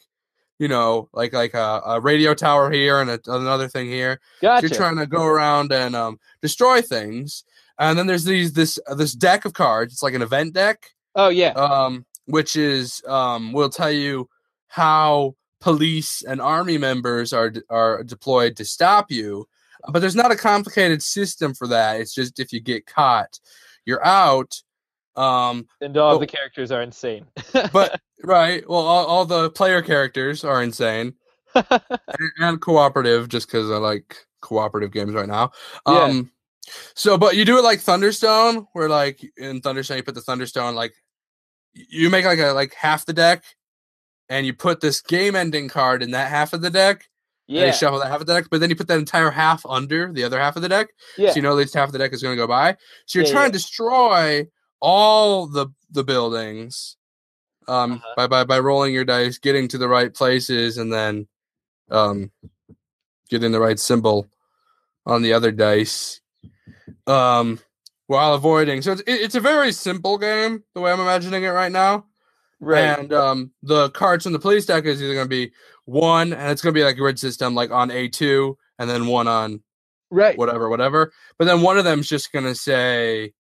[0.58, 4.20] you know, like like a, a radio tower here and a, another thing here.
[4.60, 4.60] So.
[4.60, 7.44] You're trying to go around and um, destroy things,
[7.78, 9.92] and then there's these this this deck of cards.
[9.92, 11.50] It's like an event deck oh yeah.
[11.52, 14.28] um, which is um, will tell you
[14.68, 19.48] how police and army members are are deployed to stop you.
[19.88, 22.00] But there's not a complicated system for that.
[22.00, 23.40] It's just if you get caught,
[23.84, 24.62] you're out.
[25.16, 26.18] Um, and all oh.
[26.18, 27.26] the characters are insane.
[27.72, 31.14] but right, well, all, all the player characters are insane
[31.54, 31.80] and,
[32.38, 35.52] and cooperative, just because I like cooperative games right now.
[35.86, 36.02] Yeah.
[36.02, 36.30] Um,
[36.94, 40.74] so, but you do it like Thunderstone, where like in Thunderstone you put the Thunderstone
[40.74, 40.94] like
[41.74, 43.44] you make like a like half the deck,
[44.28, 47.06] and you put this game ending card in that half of the deck.
[47.48, 47.66] And yeah.
[47.66, 50.10] you shuffle that half of the deck, but then you put that entire half under
[50.12, 50.88] the other half of the deck,
[51.18, 51.30] yeah.
[51.30, 52.76] so you know at least half of the deck is going to go by.
[53.06, 53.48] So you're Yeah, trying yeah.
[53.48, 54.46] to destroy
[54.82, 56.96] all the the buildings
[57.68, 58.14] um Uh-huh.
[58.16, 61.28] by, by by rolling your dice, getting to the right places, and then
[61.90, 62.30] um
[63.30, 64.28] getting the right symbol
[65.06, 66.20] on the other dice.
[67.06, 67.58] Um
[68.08, 68.82] while avoiding.
[68.82, 72.04] So it's it's a very simple game, the way I'm imagining it right now.
[72.60, 72.98] right.
[72.98, 75.52] And um, the cards from the police deck is either going to be
[75.86, 79.06] one, and it's going to be like a grid system, like on A2, and then
[79.06, 79.62] one on
[80.10, 80.36] right.
[80.36, 81.12] whatever, whatever.
[81.38, 83.32] But then one of them's just going to say,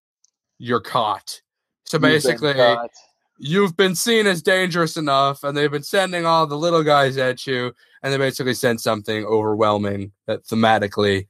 [0.62, 1.40] you're caught.
[1.86, 2.90] So You've been basically, caught.
[3.38, 7.44] you've been seen as dangerous enough, and they've been sending all the little guys at
[7.46, 11.26] you, and they basically sent something overwhelming that thematically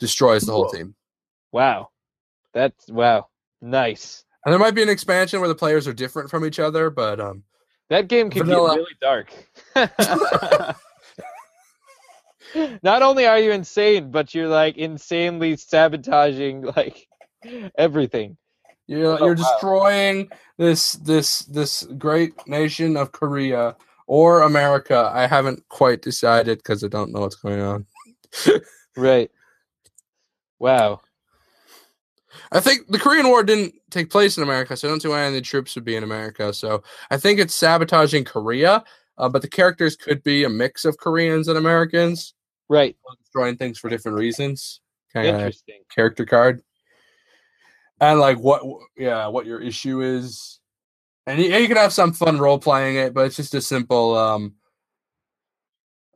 [0.00, 0.72] destroys the whole Whoa.
[0.72, 0.94] team.
[1.52, 1.88] wow.
[2.54, 3.28] That's wow.
[3.62, 4.24] Nice.
[4.44, 7.20] And there might be an expansion where the players are different from each other, but
[7.20, 7.44] um,
[7.88, 8.70] That game can Vanilla.
[8.70, 10.76] get really dark.
[12.82, 17.06] Not only are you insane, but you're like insanely sabotaging like
[17.78, 18.36] everything.
[18.98, 19.42] You're Oh, you're wow.
[19.52, 20.28] destroying
[20.58, 23.76] this this this great nation of Korea
[24.06, 25.10] or America.
[25.14, 27.86] I haven't quite decided because I don't know what's going on.
[28.94, 29.30] Right.
[30.58, 31.00] Wow.
[32.52, 35.22] I think the Korean War didn't take place in America, so I don't see why
[35.22, 36.52] any troops would be in America.
[36.52, 38.84] So I think it's sabotaging Korea,
[39.16, 42.34] uh, but the characters could be a mix of Koreans and Americans,
[42.68, 42.96] Right.
[43.22, 44.80] destroying things for different reasons.
[45.12, 45.82] Kind of Interesting.
[45.94, 46.62] character card,
[48.02, 48.62] and like what,
[48.96, 50.58] yeah, what your issue is,
[51.24, 54.16] and you, you can have some fun role playing it, but it's just a simple,
[54.16, 54.54] um,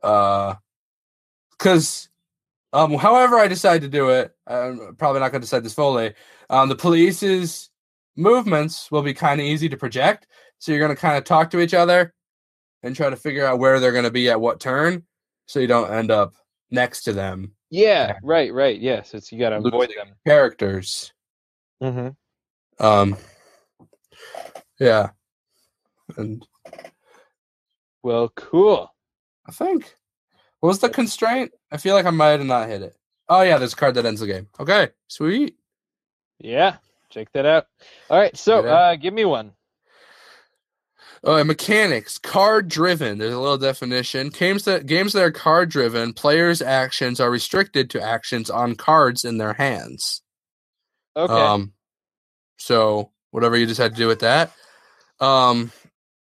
[0.03, 0.55] uh,
[1.51, 2.09] because,
[2.73, 6.13] um, however I decide to do it, I'm probably not going to decide this fully.
[6.49, 7.69] Um, the police's
[8.17, 10.27] movements will be kind of easy to project,
[10.59, 12.13] so you're going to kind of talk to each other
[12.83, 15.03] and try to figure out where they're going to be at what turn,
[15.45, 16.33] so you don't end up
[16.69, 17.53] next to them.
[17.69, 18.17] Yeah.
[18.23, 18.53] Right.
[18.53, 18.77] Right.
[18.77, 19.13] Yes.
[19.13, 20.15] it's you got to avoid them.
[20.25, 21.13] Characters.
[21.81, 22.85] Mm-hmm.
[22.85, 23.17] Um,
[24.79, 25.09] yeah,
[26.17, 26.45] and
[28.03, 28.93] Well, cool.
[29.47, 29.95] I think
[30.59, 31.51] what was the constraint?
[31.71, 32.95] I feel like I might have not hit it.
[33.29, 34.47] Oh yeah, there's a card that ends the game.
[34.59, 35.55] Okay, sweet.
[36.39, 36.77] Yeah.
[37.09, 37.67] Check that out.
[38.09, 38.35] All right.
[38.35, 38.73] So, Yeah.
[38.73, 39.53] uh, give me one.
[41.23, 43.17] Uh, mechanics, card driven.
[43.17, 44.29] There's a little definition.
[44.29, 49.25] Games that games that are card driven, players' actions are restricted to actions on cards
[49.25, 50.21] in their hands.
[51.17, 51.33] Okay.
[51.33, 51.73] Um,
[52.57, 54.51] so whatever you just had to do with that.
[55.19, 55.71] Um,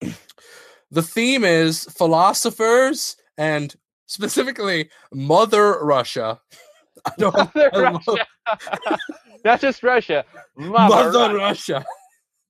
[0.91, 3.75] the theme is philosophers and
[4.05, 6.39] specifically Mother Russia.
[7.05, 8.97] I don't Mother I love- Russia.
[9.45, 10.25] Not just Russia.
[10.55, 11.85] Mother, Mother Russia.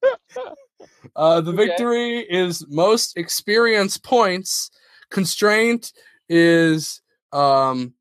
[0.03, 0.53] Russia.
[1.15, 1.65] uh, the Okay.
[1.67, 4.71] victory is most experience points.
[5.09, 5.91] Constraint
[6.29, 7.01] is
[7.33, 7.93] um,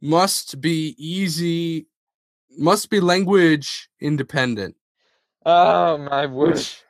[0.00, 1.86] must be easy,
[2.58, 4.76] must be language independent.
[5.44, 6.54] Oh my word.
[6.54, 6.82] Which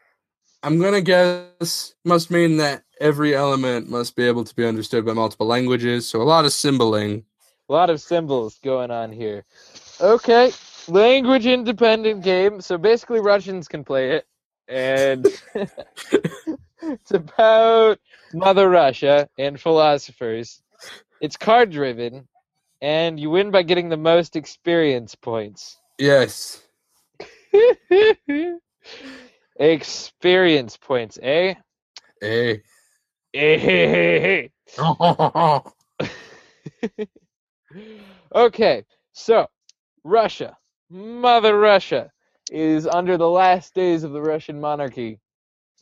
[0.63, 5.13] I'm gonna guess must mean that every element must be able to be understood by
[5.13, 6.09] multiple languages.
[6.09, 7.25] So a lot of symboling.
[7.69, 9.45] A lot of symbols going on here.
[10.01, 10.53] Okay.
[10.89, 12.61] language independent game.
[12.61, 14.27] So basically, Russians can play it,
[14.69, 15.27] and
[16.83, 17.99] it's about
[18.33, 20.63] Mother Russia and philosophers.
[21.21, 22.27] It's card driven,
[22.83, 25.79] and you win by getting the most experience points.
[25.99, 26.61] Yes.
[29.57, 31.55] experience points, eh?
[32.21, 32.63] Hey.
[33.35, 34.49] Eh.
[38.35, 39.47] okay, so
[40.05, 40.57] Russia,
[40.91, 42.11] Mother Russia,
[42.51, 45.21] is under the last days of the Russian monarchy.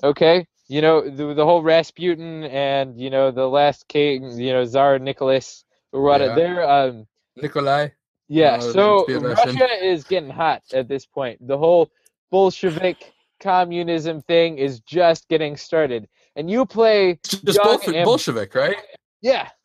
[0.05, 4.65] Okay, you know the the whole Rasputin and you know the last king, you know
[4.65, 6.21] Tsar Nicholas what?
[6.21, 6.35] Yeah.
[6.35, 7.89] They're um Nikolai.
[8.29, 8.55] yeah.
[8.55, 9.57] Uh, so be a Russian.
[9.57, 11.39] Russia is getting hot at this point.
[11.47, 11.91] The whole
[12.31, 18.77] Bolshevik communism thing is just getting started, and you play Just Bolshevik, and- Bolshevik, right?
[19.21, 19.49] yeah.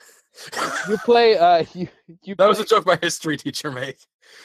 [0.90, 1.88] You play uh you
[2.24, 3.96] you That was a joke my history teacher made.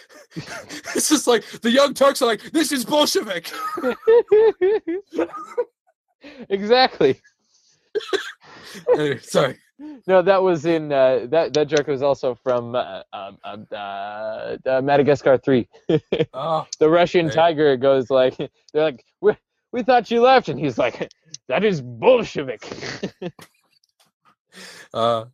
[0.37, 3.51] it's just like the young Turks are like, this is Bolshevik.
[6.49, 7.20] exactly.
[8.95, 9.59] Anyway, sorry.
[10.07, 14.57] No, that was in uh, that that joke was also from uh, um, um, uh,
[14.66, 15.68] uh, Madagascar Three.
[16.33, 18.37] Oh, the Russian tiger goes like,
[18.72, 19.35] they're like, we
[19.72, 21.11] we thought you left, and he's like,
[21.49, 22.62] that is Bolshevik.
[24.95, 25.24] uh,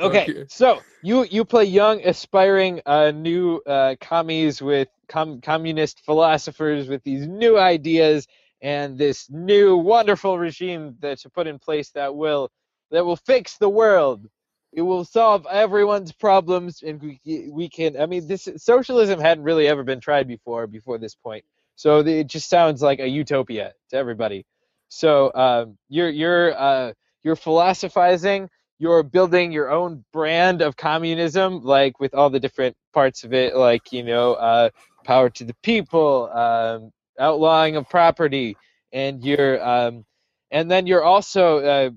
[0.00, 6.88] okay, so you you play young, aspiring, uh, new uh, commies with com- communist philosophers
[6.88, 8.28] with these new ideas
[8.62, 12.50] and this new wonderful regime that's put in place that will
[12.90, 14.28] that will fix the world.
[14.72, 18.00] It will solve everyone's problems, and we we can.
[18.00, 21.44] I mean, this socialism hadn't really ever been tried before before this point,
[21.76, 24.46] so the- it just sounds like a utopia to everybody.
[24.88, 26.92] So um, you're you're uh,
[27.24, 28.50] you're philosophizing.
[28.78, 33.56] You're building your own brand of communism, like with all the different parts of it,
[33.56, 34.70] like you know, uh,
[35.04, 38.56] power to the people, um, outlawing of property,
[38.92, 40.04] and you're um,
[40.52, 41.90] and then you're also uh,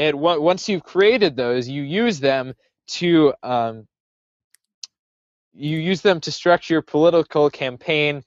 [0.00, 2.54] and on- once you've created those, you use them
[2.88, 3.86] to um,
[5.54, 8.22] you use them to structure your political campaign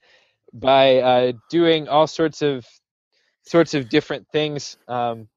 [0.52, 2.66] by uh, doing all sorts of
[3.44, 5.28] sorts of different things um,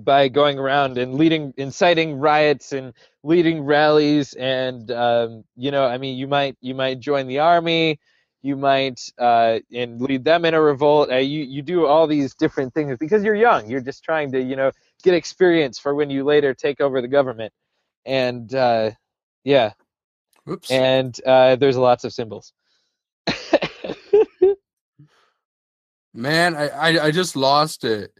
[0.00, 2.94] by going around and leading inciting riots and
[3.24, 8.00] leading rallies and um, you know I mean you might you might join the army
[8.42, 11.10] you might uh, and lead them in a revolt.
[11.10, 13.68] Uh, you you do all these different things because you're young.
[13.68, 14.70] You're just trying to you know
[15.06, 17.52] get experience for when you later take over the government
[18.04, 18.90] and uh,
[19.44, 19.72] yeah
[20.50, 20.70] oops.
[20.70, 22.52] and uh, there's lots of symbols
[26.14, 28.10] Man, I, I I just lost it.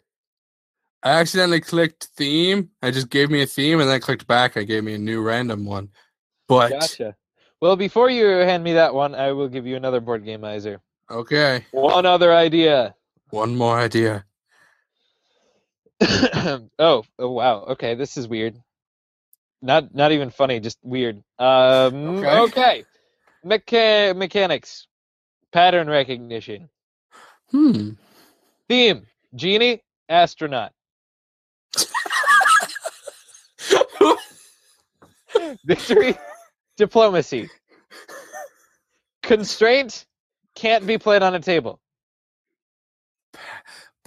[1.02, 2.68] I accidentally clicked theme.
[2.82, 4.58] I just gave me a theme, and then I clicked back.
[4.58, 5.88] I gave me a new random one.
[6.46, 7.16] But gotcha
[7.62, 10.78] well before you hand me that one i will give you another Boardgamizer
[11.10, 12.94] okay, one other idea
[13.30, 14.25] one more idea.
[16.78, 17.64] oh, oh wow.
[17.70, 18.60] Okay, this is weird.
[19.62, 21.22] Not not even funny, just weird.
[21.38, 22.38] Um Okay.
[22.40, 22.84] okay.
[23.44, 24.86] Mecha- mechanics.
[25.52, 26.68] Pattern recognition.
[27.50, 27.90] Hmm.
[28.68, 29.06] Theme.
[29.34, 30.72] Genie, astronaut.
[35.64, 36.16] Victory,
[36.76, 37.48] diplomacy.
[39.22, 40.06] Constraint,
[40.54, 41.80] can't be played on a table.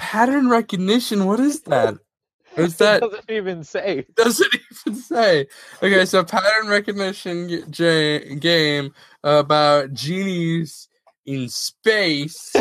[0.10, 1.28] Pattern recognition.
[1.28, 2.00] What is that?
[2.58, 4.08] Is It that doesn't even say.
[4.16, 5.46] doesn't even say?
[5.84, 8.92] Okay, so pattern recognition j- game
[9.24, 10.88] about genies
[11.28, 12.56] in space,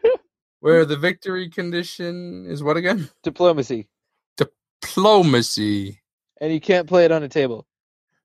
[0.60, 3.08] where the victory condition is what again?
[3.22, 3.88] diplomacy.
[4.36, 6.02] Diplomacy.
[6.42, 7.66] And you can't play it on a table.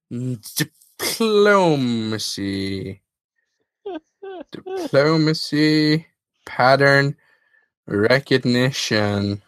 [0.09, 3.01] Diplomacy.
[4.51, 6.05] Diplomacy.
[6.45, 7.15] Pattern
[7.87, 9.41] recognition.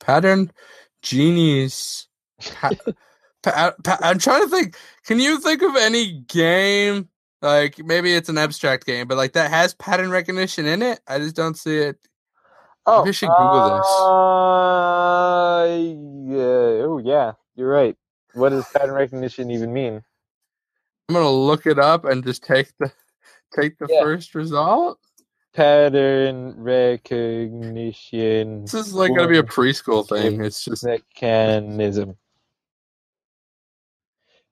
[0.00, 0.50] Pattern
[1.02, 2.06] genies.
[2.60, 2.70] Pa-
[3.42, 4.76] pa- pa- I'm trying to think.
[5.06, 7.08] Can you think of any game?
[7.40, 11.00] Like maybe it's an abstract game, but like that has pattern recognition in it.
[11.08, 11.96] I just don't see it.
[12.86, 13.86] Oh, I should Google this.
[14.00, 15.64] Uh,
[16.36, 16.84] yeah.
[16.86, 17.32] Oh, yeah.
[17.54, 17.96] You're right.
[18.34, 20.02] What does pattern recognition even mean?
[21.08, 22.90] I'm gonna look it up and just take the
[23.54, 24.00] take the Yeah.
[24.02, 24.98] first result.
[25.54, 30.42] Pattern recognition This is like gonna be a preschool thing.
[30.42, 32.16] It's just mechanism.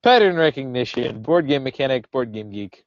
[0.03, 2.84] Pattern recognition, board game mechanic, board game geek.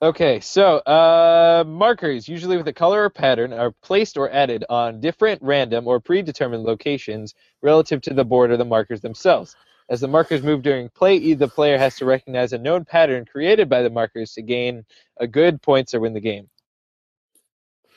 [0.00, 5.00] Okay, so uh, markers, usually with a color or pattern, are placed or added on
[5.00, 9.56] different random or predetermined locations relative to the board or the markers themselves.
[9.88, 13.70] As the markers move during play, either player has to recognize a known pattern created
[13.70, 14.84] by the markers to gain
[15.16, 16.48] a good points or win the game.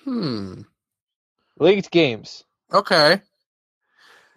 [0.04, 0.62] Hmm.
[1.60, 2.44] Linked games.
[2.74, 3.22] Okay.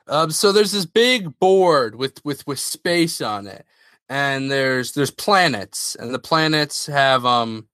[0.06, 3.64] Um, so there's this big board with with with space on it,
[4.08, 7.68] and there's there's planets, and the planets have um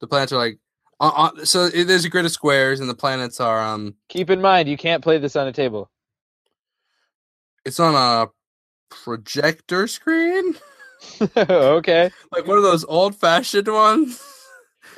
[0.00, 0.58] the planets are like
[0.98, 4.30] uh, uh, so it, there's a grid of squares, and the planets are um Keep
[4.30, 5.90] in mind, you can't play this on a table.
[7.64, 8.28] it's on a
[8.90, 10.56] projector screen,
[11.36, 12.10] okay.
[12.32, 14.20] like one of those old fashioned ones.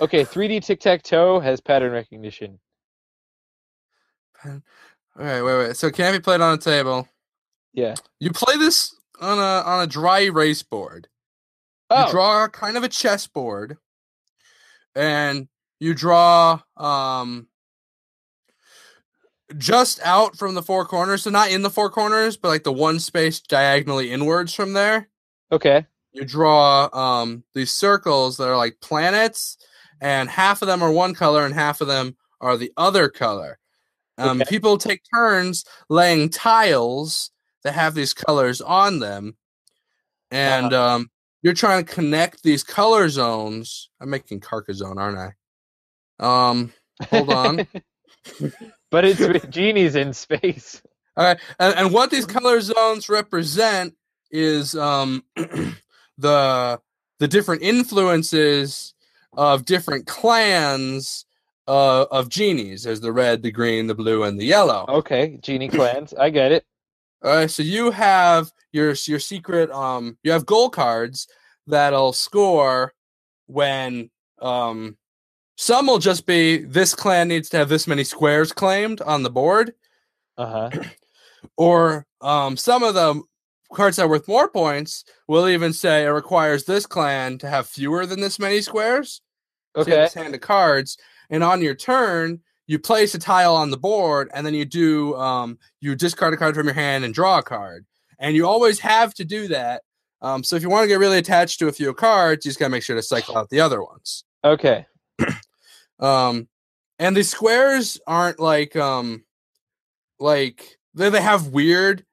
[0.01, 2.59] Okay, 3D tic tac toe has pattern recognition.
[4.45, 4.61] All
[5.17, 5.77] right, wait, wait.
[5.77, 7.09] So can't be played on a table.
[7.73, 7.97] Yeah.
[8.21, 11.09] You play this on a on a dry erase board.
[11.91, 12.07] Oh.
[12.07, 13.79] You draw kind of a chessboard,
[14.95, 15.49] and
[15.81, 17.49] you draw um
[19.57, 21.23] just out from the four corners.
[21.23, 25.09] So not in the four corners, but like the one space diagonally inwards from there.
[25.51, 25.87] okay.
[26.13, 29.57] You draw um these circles that are like planets,
[30.01, 33.59] and half of them are one color and half of them are the other color.
[34.17, 34.51] Um, Okay.
[34.51, 37.31] People take turns laying tiles
[37.65, 39.37] that have these colors on them,
[40.31, 41.11] and um,
[41.43, 43.91] you're trying to connect these color zones.
[44.01, 46.49] I'm making Carcassonne, aren't I?
[46.51, 46.73] Um,
[47.11, 47.67] hold on.
[48.91, 50.83] but it's with genies in space.
[51.17, 53.95] All right, and, and what these color zones represent
[54.31, 55.25] is um,
[56.19, 56.81] the
[57.19, 58.95] the different influences
[59.37, 61.25] of different clans
[61.67, 62.85] uh, of genies.
[62.85, 64.85] There's the red, the green, the blue, and the yellow.
[64.89, 66.15] Okay, genie clans.
[66.15, 66.65] I get it.
[67.23, 69.71] All right, so you have your your secret.
[69.71, 71.27] Um, you have goal cards
[71.67, 72.95] that'll score
[73.47, 74.11] when
[74.41, 74.97] um,
[75.57, 79.31] some will just be this clan needs to have this many squares claimed on the
[79.31, 79.75] board,
[80.37, 80.83] Uh huh.
[81.57, 83.21] or um, some of the
[83.73, 87.67] cards that are worth more points will even say it requires this clan to have
[87.67, 89.21] fewer than this many squares.
[89.77, 90.05] So you have Okay.
[90.05, 90.97] this hand of cards,
[91.31, 95.15] and on your turn, you place a tile on the board, and then you do
[95.17, 97.85] um, you discard a card from your hand and draw a card,
[98.19, 99.83] and you always have to do that.
[100.21, 102.59] Um, so if you want to get really attached to a few cards, you just
[102.59, 104.25] gotta make sure to cycle out the other ones.
[104.45, 104.87] Okay.
[106.01, 106.49] Um,
[107.01, 109.25] and the squares aren't like um,
[110.21, 112.05] like they they have weird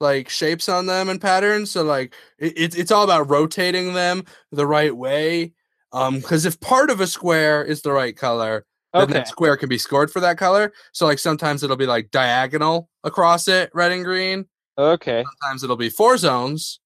[0.00, 1.70] like shapes on them and patterns.
[1.70, 5.52] So like it, it's it's all about rotating them the right way.
[5.92, 9.12] Um, because if part of a square is the right color, then Okay.
[9.14, 10.72] that square can be scored for that color.
[10.92, 14.46] So like sometimes it'll be like diagonal across it, red and green.
[14.76, 15.24] Okay.
[15.24, 16.80] Sometimes it'll be four zones,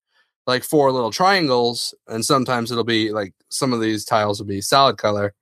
[0.47, 4.61] like four little triangles, and sometimes it'll be like some of these tiles will be
[4.61, 5.35] solid color.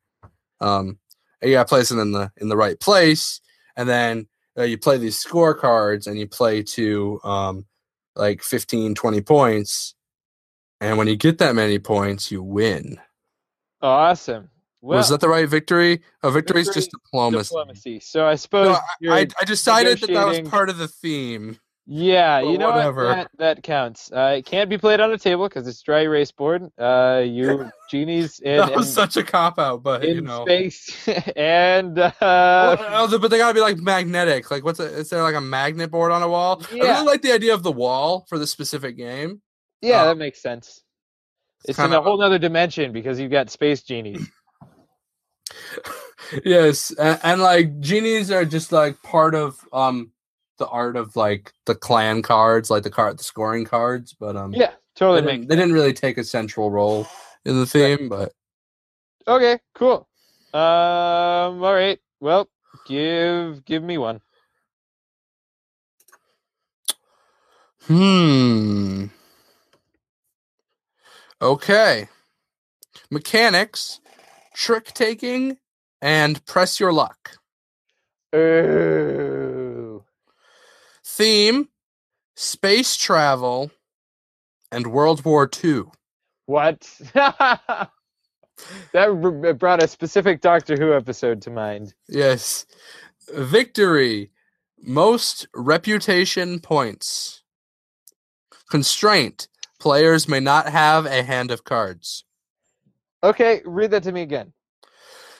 [0.60, 0.98] Um,
[1.42, 3.40] you gotta place it in the in the right place,
[3.76, 4.26] and then
[4.60, 7.64] uh, you play these scorecards and you play to um,
[8.14, 9.94] like 15, 20 points.
[10.80, 13.00] And when you get that many points, you win.
[13.80, 14.50] Awesome.
[14.82, 16.00] Well, Was that the right victory?
[16.22, 17.48] A victory is just diplomacy.
[17.48, 18.00] diplomacy.
[18.00, 21.58] So I suppose No, I, I decided that that was part of the theme.
[21.92, 23.06] Yeah, you know whatever.
[23.06, 23.16] what?
[23.16, 24.12] That, that counts.
[24.12, 26.70] Uh, it can't be played on a table because it's dry erase board.
[26.78, 30.44] Uh, you genies in, that was in- such a cop out, but in you know.
[30.44, 34.52] space and uh, Well, but they gotta be like magnetic.
[34.52, 36.62] Like, what's a, is there like a magnet board on a wall?
[36.70, 36.92] I Yeah.
[36.94, 39.42] really like the idea of the wall for this specific game.
[39.82, 40.82] yeah, uh, that makes sense.
[41.64, 44.30] It's kind in a whole nother dimension because you've got space genies.
[46.44, 50.12] yes, and, and like genies are just like part of um
[50.60, 54.14] the art of like the clan cards, like the card, the scoring cards.
[54.18, 57.06] But um, Yeah, they totally didn't, they didn't really take a central role
[57.44, 58.08] in the theme.
[58.08, 58.32] But
[59.26, 60.08] Okay, cool.
[60.54, 60.60] Um,
[61.64, 61.98] all right.
[62.20, 62.48] Well,
[62.86, 64.20] give give me one.
[67.86, 69.06] hmm,
[71.42, 72.08] okay,
[73.10, 74.00] mechanics,
[74.54, 75.58] trick taking,
[76.02, 77.38] and press your luck.
[78.34, 79.59] Ooh.
[81.20, 81.68] Theme
[82.34, 83.70] space travel
[84.72, 85.82] and World War II.
[86.46, 86.90] What?
[87.14, 87.90] that
[88.94, 91.92] r- brought a specific Doctor Who episode to mind.
[92.08, 92.64] Yes.
[93.34, 94.30] Victory
[94.82, 97.42] most reputation points.
[98.70, 99.48] Constraint
[99.78, 102.24] players may not have a hand of cards.
[103.22, 104.54] Okay, read that to me again.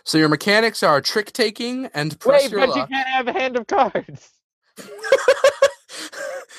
[0.04, 3.32] So your mechanics are trick taking and press Wait, your but you can't have a
[3.32, 4.30] hand of cards.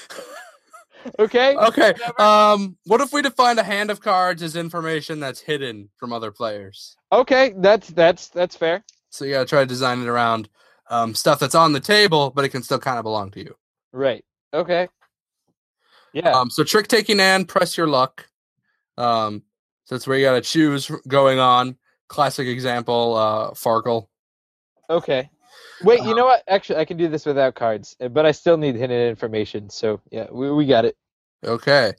[1.17, 1.55] Okay.
[1.55, 1.93] okay.
[2.19, 6.31] Um what if we define a hand of cards as information that's hidden from other
[6.31, 6.95] players?
[7.11, 8.83] Okay, that's that's that's fair.
[9.09, 10.47] So you gotta try to design it around
[10.91, 13.55] um, stuff that's on the table, but it can still kind of belong to you.
[13.91, 14.23] Right.
[14.53, 14.89] Okay.
[16.13, 16.31] Yeah.
[16.31, 18.27] Um, so trick taking and press your luck.
[18.97, 19.43] Um,
[19.85, 21.77] so that's where you got to choose going on.
[22.09, 24.07] Classic example, uh, Farkle.
[24.89, 25.29] okay.
[25.83, 26.43] Wait, you uh, know what?
[26.47, 29.69] Actually, I can do this without cards, uh, but I still need hidden information.
[29.69, 30.95] So yeah, we, we got it.
[31.43, 31.93] Okay.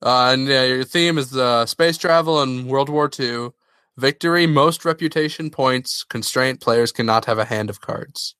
[0.00, 3.50] Uh, and uh, your theme is uh, space travel and World War II.
[3.96, 6.04] Victory, most reputation points.
[6.04, 8.36] Constraint players cannot have a hand of cards.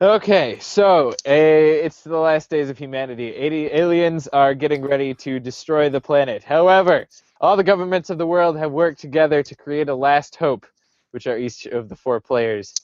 [0.00, 3.32] Okay, so uh, it's the last days of humanity.
[3.34, 6.42] 80 aliens are getting ready to destroy the planet.
[6.42, 7.06] However,
[7.40, 10.66] all the governments of the world have worked together to create a last hope,
[11.12, 12.74] which are each of the four players.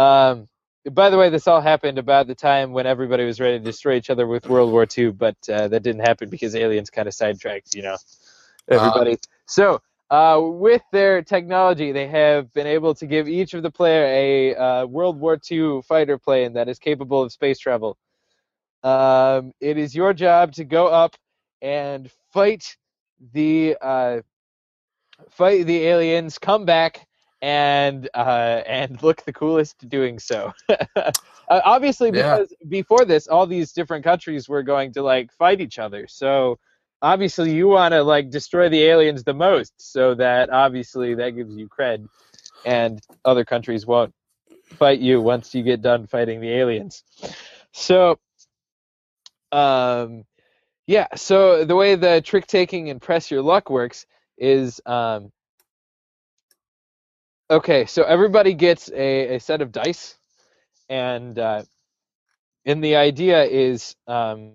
[0.00, 0.48] Um,
[0.90, 3.96] by the way, this all happened about the time when everybody was ready to destroy
[3.96, 7.12] each other with World War II, but uh, that didn't happen because aliens kind of
[7.12, 7.98] sidetracked, you know,
[8.66, 9.18] everybody.
[9.44, 14.06] so, uh, with their technology, they have been able to give each of the player
[14.06, 17.98] a uh, World War II fighter plane that is capable of space travel.
[18.82, 21.14] Um, it is your job to go up
[21.60, 22.74] and fight
[23.34, 24.20] the uh,
[25.28, 27.06] fight the aliens, come back,
[27.42, 30.52] and uh, and look the coolest doing so.
[30.68, 31.10] uh,
[31.48, 32.22] obviously, Yeah.
[32.22, 36.06] because before this, all these different countries were going to like fight each other.
[36.08, 36.58] So
[37.02, 41.56] obviously, you want to like destroy the aliens the most, so that obviously that gives
[41.56, 42.06] you cred,
[42.64, 44.12] and other countries won't
[44.64, 47.04] fight you once you get done fighting the aliens.
[47.72, 48.18] So,
[49.52, 50.24] um,
[50.86, 51.06] yeah.
[51.16, 54.06] So the way the trick taking and press your luck works
[54.38, 55.32] is um,
[57.50, 60.16] Okay, so everybody gets a, a set of dice,
[60.88, 61.64] and uh,
[62.64, 64.52] and the idea is, um,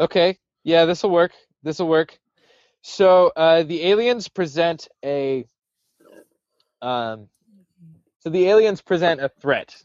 [0.00, 1.30] okay, yeah, this will work.
[1.62, 2.18] This will work.
[2.82, 5.46] So uh, the aliens present a,
[6.80, 7.28] um,
[8.18, 9.80] so the aliens present a threat,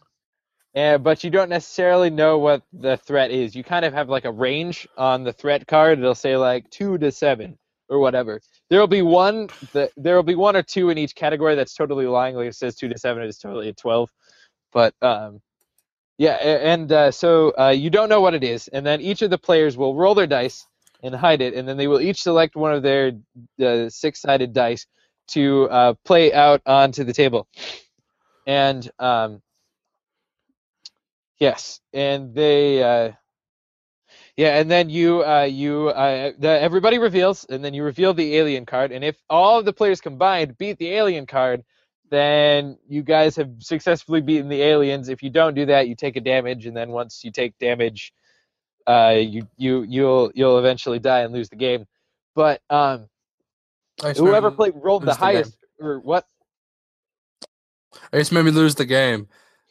[0.76, 3.56] uh, but you don't necessarily know what the threat is.
[3.56, 6.00] You kind of have like a range on the threat card.
[6.00, 7.60] It'll say like two to seven
[7.90, 8.42] or whatever.
[8.70, 11.74] There will be one that there will be one or two in each category that's
[11.74, 12.36] totally lying.
[12.36, 14.12] Like it says two to seven, it's totally a twelve.
[14.72, 15.42] But um,
[16.18, 19.30] yeah, and uh, so uh, you don't know what it is, and then each of
[19.30, 20.66] the players will roll their dice
[21.04, 23.14] and hide it, and then they will each select one of their
[23.64, 24.88] uh, six-sided dice
[25.28, 27.48] to uh, play out onto the table.
[28.46, 29.42] And um,
[31.40, 33.14] yes, and they.
[34.38, 38.36] Yeah, and then you uh, you uh, the, everybody reveals, and then you reveal the
[38.38, 41.64] alien card, and if all of the players combined beat the alien card,
[42.12, 45.10] then you guys have successfully beaten the aliens.
[45.10, 48.14] If you don't do that, you take a damage, and then once you take damage,
[48.86, 51.88] uh, you you you'll you'll eventually die and lose the game.
[52.36, 53.10] But um,
[54.04, 55.34] I whoever played rolled the lose the game.
[55.34, 56.28] highest, or what?
[58.14, 59.30] I just made me lose the game.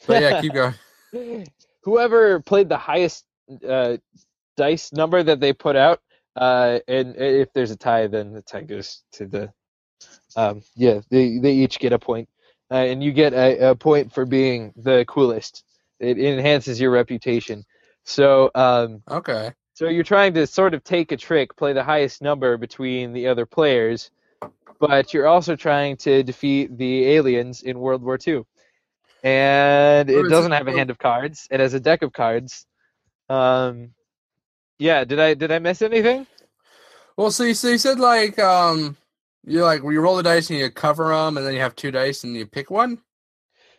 [0.08, 0.54] But yeah, keep
[1.12, 1.46] going.
[1.82, 3.26] whoever played the highest
[3.66, 3.96] uh,
[4.56, 6.00] dice number that they put out,
[6.36, 9.52] uh, and if there's a tie, then the tie goes to the.
[10.36, 12.28] Um, yeah, they they each get a point,
[12.70, 15.64] uh, and you get a, a point for being the coolest.
[16.00, 17.64] It enhances your reputation.
[18.04, 19.52] So um, Okay.
[19.74, 23.28] so you're trying to sort of take a trick, play the highest number between the
[23.28, 24.10] other players,
[24.80, 28.42] but you're also trying to defeat the aliens in World War II.
[29.22, 31.48] And it doesn't have a hand of cards.
[31.50, 32.66] It has a deck of cards.
[33.28, 33.90] Um,
[34.78, 35.04] yeah.
[35.04, 36.26] Did I did I miss anything?
[37.16, 38.96] Well, so you, so you said like um,
[39.44, 41.90] you like you roll the dice and you cover them, and then you have two
[41.90, 42.98] dice and you pick one.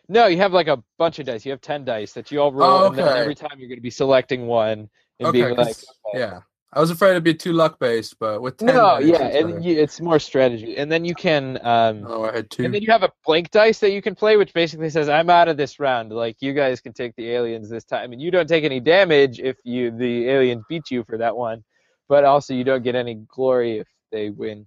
[0.08, 1.44] No, you have like a bunch of dice.
[1.44, 3.78] You have ten dice that you all roll, Oh, and then every time you're going
[3.78, 4.88] to be selecting one
[5.20, 6.40] and Okay, being like, 'cause- Yeah,
[6.72, 8.74] I was afraid it'd be too luck based, but with ten.
[8.74, 10.76] no, yeah, it's and you, it's more strategy.
[10.76, 12.64] And then you can um, Oh, I had two.
[12.64, 15.30] And then you have a blank dice that you can play, which basically says, "I'm
[15.30, 16.12] out of this round.
[16.12, 19.40] Like you guys can take the aliens this time, and you don't take any damage
[19.40, 21.64] if you the aliens beat you for that one,
[22.06, 24.66] but also you don't get any glory if they win."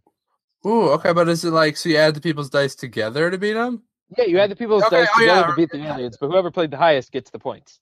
[0.66, 3.54] Ooh, okay, but is it like so you add the people's dice together to beat
[3.54, 3.84] them?
[4.18, 6.28] Yeah, you add the people's Okay, dice oh, together yeah, to beat the aliens, but
[6.30, 7.80] whoever played the highest gets the points.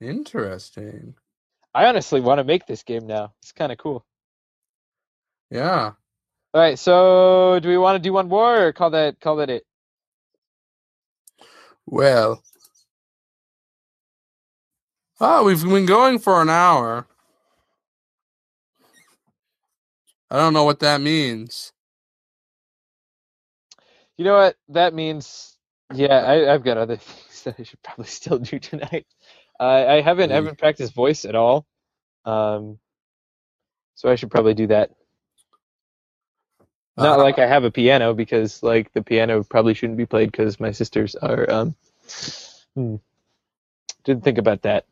[0.00, 1.14] Interesting.
[1.76, 3.34] I honestly want to make this game now.
[3.42, 4.02] It's kind of cool.
[5.50, 5.92] Yeah.
[6.54, 9.50] All right, so do we want to do one more or call that call that
[9.50, 9.64] it?
[11.86, 12.42] Well.
[15.20, 17.06] Oh, we've been going for an hour.
[20.30, 21.72] I don't know what that means.
[24.16, 25.58] You know what that means?
[25.94, 29.06] Yeah, I, I've got other things that I should probably still do tonight.
[29.60, 30.32] Uh, I haven't Mm.
[30.32, 31.66] haven't practiced voice at all,
[32.24, 32.78] um,
[33.96, 34.92] so I should probably do that.
[36.96, 40.32] Not Uh, like I have a piano because like the piano probably shouldn't be played
[40.32, 41.50] because my sisters are.
[41.50, 41.76] Um,
[42.74, 42.96] hmm,
[44.04, 44.86] didn't think about that.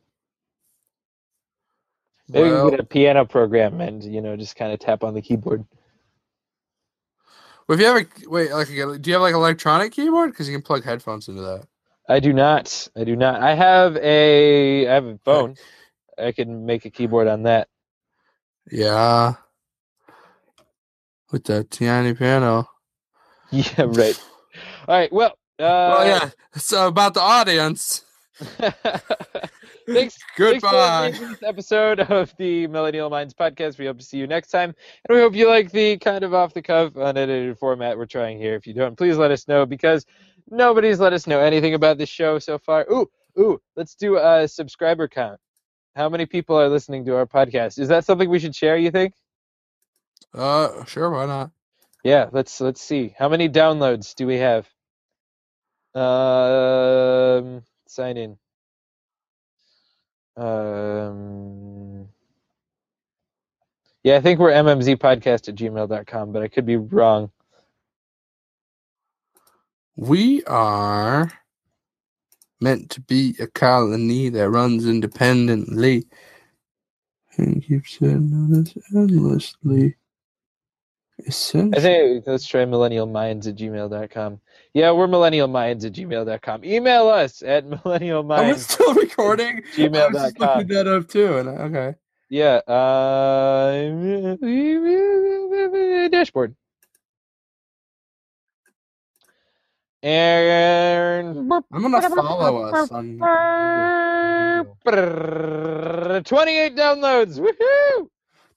[2.29, 5.03] Maybe we Well, can get a piano program and you know just kind of tap
[5.03, 5.65] on the keyboard.
[7.67, 10.31] Well, if you have a wait, like, do you have like electronic keyboard?
[10.31, 11.67] Because you can plug headphones into that.
[12.07, 12.87] I do not.
[12.95, 13.41] I do not.
[13.41, 15.55] I have a I have a phone.
[16.17, 17.67] I can make a keyboard on that.
[18.71, 19.35] Yeah.
[21.31, 22.69] With that tiny piano.
[23.51, 24.19] Yeah, right.
[24.87, 25.13] All right.
[25.13, 25.29] Well,
[25.59, 26.29] uh, well, yeah.
[26.55, 28.03] So about the audience.
[29.87, 30.17] thanks.
[30.37, 31.11] Goodbye.
[31.11, 33.77] Thanks for this episode of the Millennial Minds podcast.
[33.77, 34.75] We hope to see you next time,
[35.07, 38.37] and we hope you like the kind of off the cuff, unedited format we're trying
[38.39, 38.55] here.
[38.55, 40.05] If you don't, please let us know because
[40.49, 42.85] nobody's let us know anything about this show so far.
[42.91, 45.39] Ooh, ooh, let's do a subscriber count.
[45.95, 47.79] How many people are listening to our podcast?
[47.79, 48.77] Is that something we should share?
[48.77, 49.13] You think?
[50.33, 51.51] Uh, sure, why not?
[52.03, 53.15] Yeah, let's let's see.
[53.17, 54.67] How many downloads do we have?
[55.95, 58.37] Um, sign in.
[60.37, 62.09] Um,
[64.03, 67.31] yeah, I think we're mmzpodcast at gmail.com, but I could be wrong.
[69.95, 71.31] We are
[72.61, 76.05] meant to be a colony that runs independently
[77.37, 79.95] and keeps saying this endlessly.
[81.27, 81.31] I
[81.79, 84.41] think let's try millennialminds at gmail.com.
[84.73, 86.65] Yeah, we're millennialminds at gmail.com.
[86.65, 88.57] Email us at Are we millennialminds.
[88.69, 89.63] still recording?
[89.75, 89.95] Gmail.com.
[89.95, 90.57] I was just dot com.
[90.59, 91.37] looking that up too.
[91.37, 91.95] And okay.
[92.29, 93.71] Yeah, uh,
[96.09, 96.55] dashboard.
[100.05, 103.17] And I'm gonna follow us on.
[106.23, 107.39] 28 downloads.
[107.39, 108.07] Woohoo!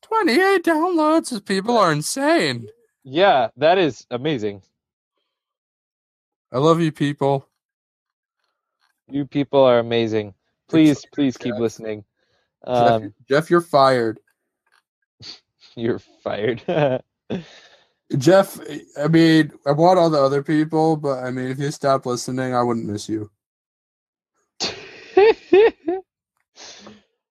[0.03, 1.31] 28 downloads.
[1.31, 2.69] These People are insane.
[3.03, 4.61] Yeah, that is amazing.
[6.53, 7.49] I love you, people.
[9.09, 10.35] You people are amazing.
[10.69, 11.61] Please, please keep Jeff.
[11.61, 12.05] listening.
[12.67, 14.21] Jeff, Um, Jeff, you're fired.
[15.77, 16.63] you're fired.
[18.17, 18.59] Jeff,
[18.99, 22.55] I mean, I want all the other people, but I mean, if you stop listening,
[22.55, 23.31] I wouldn't miss you.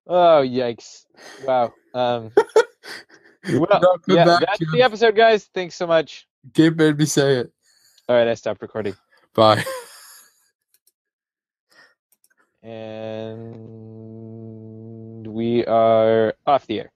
[0.05, 1.05] oh yikes!
[1.45, 1.73] Wow.
[1.95, 2.31] Um,
[3.49, 4.69] well, yeah, back, that's Jeff.
[4.71, 5.49] the episode, guys.
[5.53, 6.27] Thanks so much.
[6.53, 7.51] Gabe made me say it.
[8.07, 8.95] All right, I stopped recording,
[9.33, 9.63] Bye.
[12.61, 13.55] and
[15.27, 16.91] we are off the air.